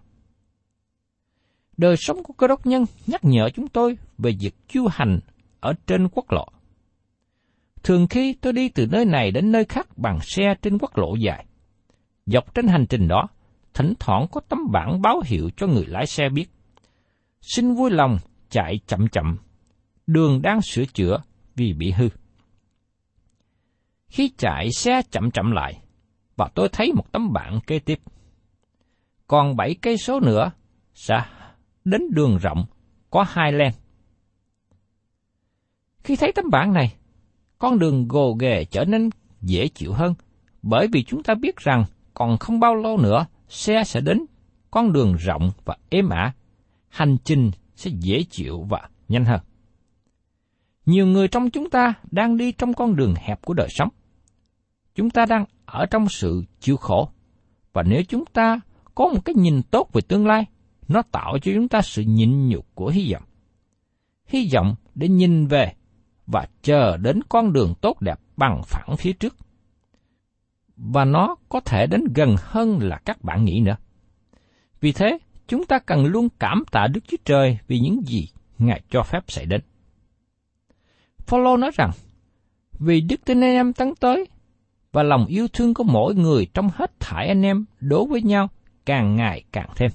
Đời 1.77 1.97
sống 1.97 2.23
của 2.23 2.33
cơ 2.33 2.47
đốc 2.47 2.67
nhân 2.67 2.85
nhắc 3.07 3.25
nhở 3.25 3.51
chúng 3.55 3.69
tôi 3.69 3.97
về 4.19 4.33
việc 4.41 4.55
chu 4.69 4.87
hành 4.91 5.21
ở 5.61 5.75
trên 5.87 6.09
quốc 6.09 6.33
lộ. 6.33 6.47
Thường 7.83 8.07
khi 8.07 8.35
tôi 8.41 8.53
đi 8.53 8.69
từ 8.69 8.87
nơi 8.87 9.05
này 9.05 9.31
đến 9.31 9.53
nơi 9.53 9.65
khác 9.65 9.87
bằng 9.97 10.19
xe 10.21 10.55
trên 10.63 10.79
quốc 10.79 10.99
lộ 10.99 11.15
dài. 11.15 11.47
Dọc 12.27 12.55
trên 12.55 12.67
hành 12.67 12.87
trình 12.89 13.09
đó, 13.09 13.29
thỉnh 13.75 13.93
thoảng 13.99 14.27
có 14.33 14.41
tấm 14.49 14.59
bảng 14.73 15.03
báo 15.03 15.23
hiệu 15.25 15.51
cho 15.57 15.67
người 15.67 15.87
lái 15.87 16.07
xe 16.07 16.29
biết. 16.29 16.47
Xin 17.41 17.75
vui 17.75 17.91
lòng 17.91 18.19
chạy 18.51 18.81
chậm 18.87 19.09
chậm, 19.09 19.37
đường 20.07 20.43
đang 20.43 20.63
sửa 20.63 20.85
chữa 20.85 21.23
vì 21.57 21.73
bị 21.73 21.91
hư. 21.91 22.09
Khi 24.09 24.31
chạy 24.39 24.73
xe 24.73 25.03
chậm 25.11 25.31
chậm 25.31 25.51
lại, 25.51 25.81
và 26.41 26.49
tôi 26.55 26.69
thấy 26.73 26.93
một 26.93 27.13
tấm 27.13 27.33
bảng 27.33 27.61
kế 27.67 27.79
tiếp. 27.79 28.01
Còn 29.27 29.57
bảy 29.57 29.75
cây 29.83 29.97
số 29.97 30.21
nữa 30.21 30.51
sẽ 30.95 31.23
đến 31.85 32.03
đường 32.11 32.39
rộng 32.39 32.65
có 33.11 33.25
hai 33.29 33.53
len. 33.53 33.73
Khi 36.05 36.17
thấy 36.17 36.33
tấm 36.33 36.45
bảng 36.51 36.73
này, 36.73 36.95
con 37.59 37.79
đường 37.79 38.09
gồ 38.09 38.37
ghề 38.41 38.65
trở 38.65 38.85
nên 38.85 39.11
dễ 39.41 39.69
chịu 39.69 39.93
hơn, 39.93 40.15
bởi 40.63 40.87
vì 40.93 41.05
chúng 41.05 41.23
ta 41.23 41.35
biết 41.35 41.57
rằng 41.57 41.85
còn 42.15 42.39
không 42.39 42.61
bao 42.61 42.75
lâu 42.75 42.97
nữa 42.99 43.27
xe 43.49 43.85
sẽ 43.85 44.01
đến 44.01 44.19
con 44.71 44.93
đường 44.93 45.17
rộng 45.17 45.51
và 45.65 45.77
êm 45.91 46.09
ả, 46.09 46.33
hành 46.89 47.17
trình 47.25 47.51
sẽ 47.75 47.91
dễ 48.01 48.23
chịu 48.31 48.63
và 48.69 48.89
nhanh 49.09 49.25
hơn. 49.25 49.41
Nhiều 50.87 51.07
người 51.07 51.29
trong 51.29 51.51
chúng 51.51 51.71
ta 51.71 51.95
đang 52.11 52.37
đi 52.37 52.53
trong 52.53 52.75
con 52.75 52.97
đường 52.97 53.15
hẹp 53.17 53.43
của 53.43 53.55
đời 53.55 53.69
sống. 53.71 53.89
Chúng 54.95 55.11
ta 55.11 55.27
đang 55.27 55.45
ở 55.71 55.87
trong 55.87 56.09
sự 56.09 56.45
chịu 56.61 56.77
khổ, 56.77 57.09
và 57.73 57.83
nếu 57.83 58.03
chúng 58.09 58.25
ta 58.33 58.61
có 58.95 59.09
một 59.09 59.25
cái 59.25 59.35
nhìn 59.35 59.63
tốt 59.63 59.93
về 59.93 60.01
tương 60.01 60.27
lai, 60.27 60.45
nó 60.89 61.03
tạo 61.03 61.39
cho 61.43 61.53
chúng 61.55 61.69
ta 61.69 61.83
sự 61.83 62.03
nhịn 62.03 62.49
nhục 62.49 62.67
của 62.75 62.89
hy 62.89 63.13
vọng. 63.13 63.23
Hy 64.25 64.51
vọng 64.55 64.75
để 64.95 65.09
nhìn 65.09 65.47
về 65.47 65.73
và 66.27 66.47
chờ 66.63 66.97
đến 66.97 67.21
con 67.29 67.53
đường 67.53 67.75
tốt 67.81 68.01
đẹp 68.01 68.21
bằng 68.37 68.63
phẳng 68.63 68.97
phía 68.97 69.13
trước. 69.13 69.37
và 70.81 71.05
nó 71.05 71.37
có 71.49 71.61
thể 71.61 71.87
đến 71.87 72.05
gần 72.15 72.37
hơn 72.39 72.79
là 72.83 73.01
các 73.05 73.25
bạn 73.25 73.45
nghĩ 73.45 73.61
nữa. 73.61 73.77
Vì 74.81 74.93
thế, 74.93 75.19
chúng 75.49 75.65
ta 75.65 75.79
cần 75.79 76.05
luôn 76.05 76.29
cảm 76.39 76.65
tạ 76.71 76.87
Đức 76.87 77.01
Chúa 77.09 77.17
Trời 77.25 77.59
vì 77.67 77.79
những 77.79 78.07
gì 78.07 78.29
Ngài 78.59 78.83
cho 78.91 79.03
phép 79.03 79.25
xảy 79.29 79.47
đến. 79.47 79.61
Phaolô 81.19 81.57
nói 81.57 81.71
rằng, 81.75 81.91
vì 82.73 83.01
đức 83.01 83.25
tin 83.25 83.41
anh 83.41 83.51
em 83.51 83.73
tấn 83.73 83.95
tới 84.01 84.27
và 84.93 85.03
lòng 85.03 85.27
yêu 85.27 85.49
thương 85.53 85.75
của 85.75 85.85
mỗi 85.85 86.15
người 86.15 86.47
trong 86.55 86.71
hết 86.75 87.01
thải 87.01 87.29
anh 87.29 87.43
em 87.43 87.65
đối 87.81 88.07
với 88.07 88.23
nhau 88.23 88.49
càng 88.87 89.17
ngày 89.17 89.45
càng 89.53 89.69
thêm. 89.77 89.91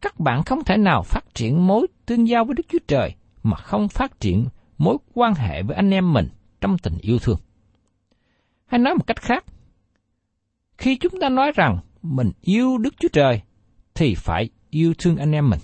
Các 0.00 0.20
bạn 0.20 0.42
không 0.42 0.64
thể 0.64 0.76
nào 0.76 1.02
phát 1.02 1.34
triển 1.34 1.66
mối 1.66 1.86
tương 2.06 2.28
giao 2.28 2.44
với 2.44 2.54
Đức 2.54 2.66
Chúa 2.68 2.78
Trời 2.88 3.14
mà 3.42 3.56
không 3.56 3.88
phát 3.88 4.20
triển 4.20 4.46
mối 4.78 4.96
quan 5.14 5.34
hệ 5.34 5.62
với 5.62 5.76
anh 5.76 5.90
em 5.90 6.12
mình 6.12 6.28
trong 6.60 6.78
tình 6.78 6.98
yêu 7.00 7.18
thương. 7.18 7.38
Hay 8.66 8.78
nói 8.78 8.94
một 8.94 9.06
cách 9.06 9.20
khác, 9.20 9.44
khi 10.78 10.96
chúng 10.96 11.20
ta 11.20 11.28
nói 11.28 11.52
rằng 11.54 11.78
mình 12.02 12.30
yêu 12.40 12.78
Đức 12.78 12.94
Chúa 12.98 13.08
Trời 13.12 13.42
thì 13.94 14.14
phải 14.14 14.50
yêu 14.70 14.94
thương 14.98 15.16
anh 15.16 15.32
em 15.32 15.50
mình. 15.50 15.60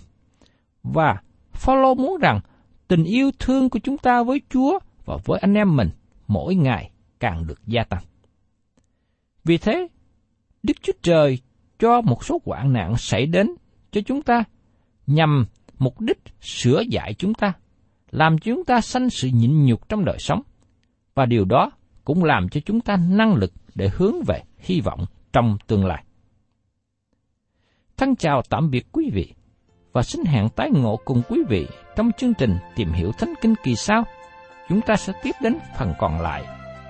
Và 0.82 1.16
Phaolô 1.52 1.94
muốn 1.94 2.18
rằng 2.20 2.40
tình 2.88 3.04
yêu 3.04 3.30
thương 3.38 3.70
của 3.70 3.78
chúng 3.78 3.98
ta 3.98 4.22
với 4.22 4.40
Chúa 4.50 4.78
và 5.04 5.16
với 5.24 5.40
anh 5.40 5.54
em 5.54 5.76
mình 5.76 5.90
mỗi 6.26 6.54
ngày 6.54 6.90
càng 7.20 7.46
được 7.46 7.66
gia 7.66 7.84
tăng. 7.84 8.02
Vì 9.44 9.58
thế, 9.58 9.88
Đức 10.62 10.74
Chúa 10.82 10.92
Trời 11.02 11.38
cho 11.78 12.00
một 12.00 12.24
số 12.24 12.40
hoạn 12.44 12.72
nạn 12.72 12.96
xảy 12.96 13.26
đến 13.26 13.50
cho 13.90 14.00
chúng 14.06 14.22
ta 14.22 14.44
nhằm 15.06 15.46
mục 15.78 16.00
đích 16.00 16.18
sửa 16.40 16.80
dạy 16.90 17.14
chúng 17.14 17.34
ta, 17.34 17.52
làm 18.10 18.38
chúng 18.38 18.64
ta 18.64 18.80
sanh 18.80 19.10
sự 19.10 19.28
nhịn 19.28 19.64
nhục 19.64 19.88
trong 19.88 20.04
đời 20.04 20.18
sống. 20.18 20.42
Và 21.14 21.26
điều 21.26 21.44
đó 21.44 21.70
cũng 22.04 22.24
làm 22.24 22.48
cho 22.48 22.60
chúng 22.66 22.80
ta 22.80 22.96
năng 22.96 23.34
lực 23.34 23.52
để 23.74 23.90
hướng 23.94 24.14
về 24.26 24.42
hy 24.58 24.80
vọng 24.80 25.04
trong 25.32 25.58
tương 25.66 25.86
lai. 25.86 26.04
Thân 27.96 28.16
chào 28.16 28.42
tạm 28.50 28.70
biệt 28.70 28.86
quý 28.92 29.10
vị 29.12 29.34
và 29.92 30.02
xin 30.02 30.24
hẹn 30.24 30.48
tái 30.48 30.70
ngộ 30.70 30.96
cùng 31.04 31.22
quý 31.28 31.40
vị 31.48 31.66
trong 31.96 32.10
chương 32.18 32.34
trình 32.34 32.56
Tìm 32.76 32.92
hiểu 32.92 33.12
Thánh 33.12 33.34
Kinh 33.40 33.54
kỳ 33.62 33.74
sau. 33.74 34.04
Chúng 34.68 34.80
ta 34.80 34.96
sẽ 34.96 35.12
tiếp 35.22 35.34
đến 35.42 35.58
phần 35.78 35.94
còn 35.98 36.20
lại 36.20 36.67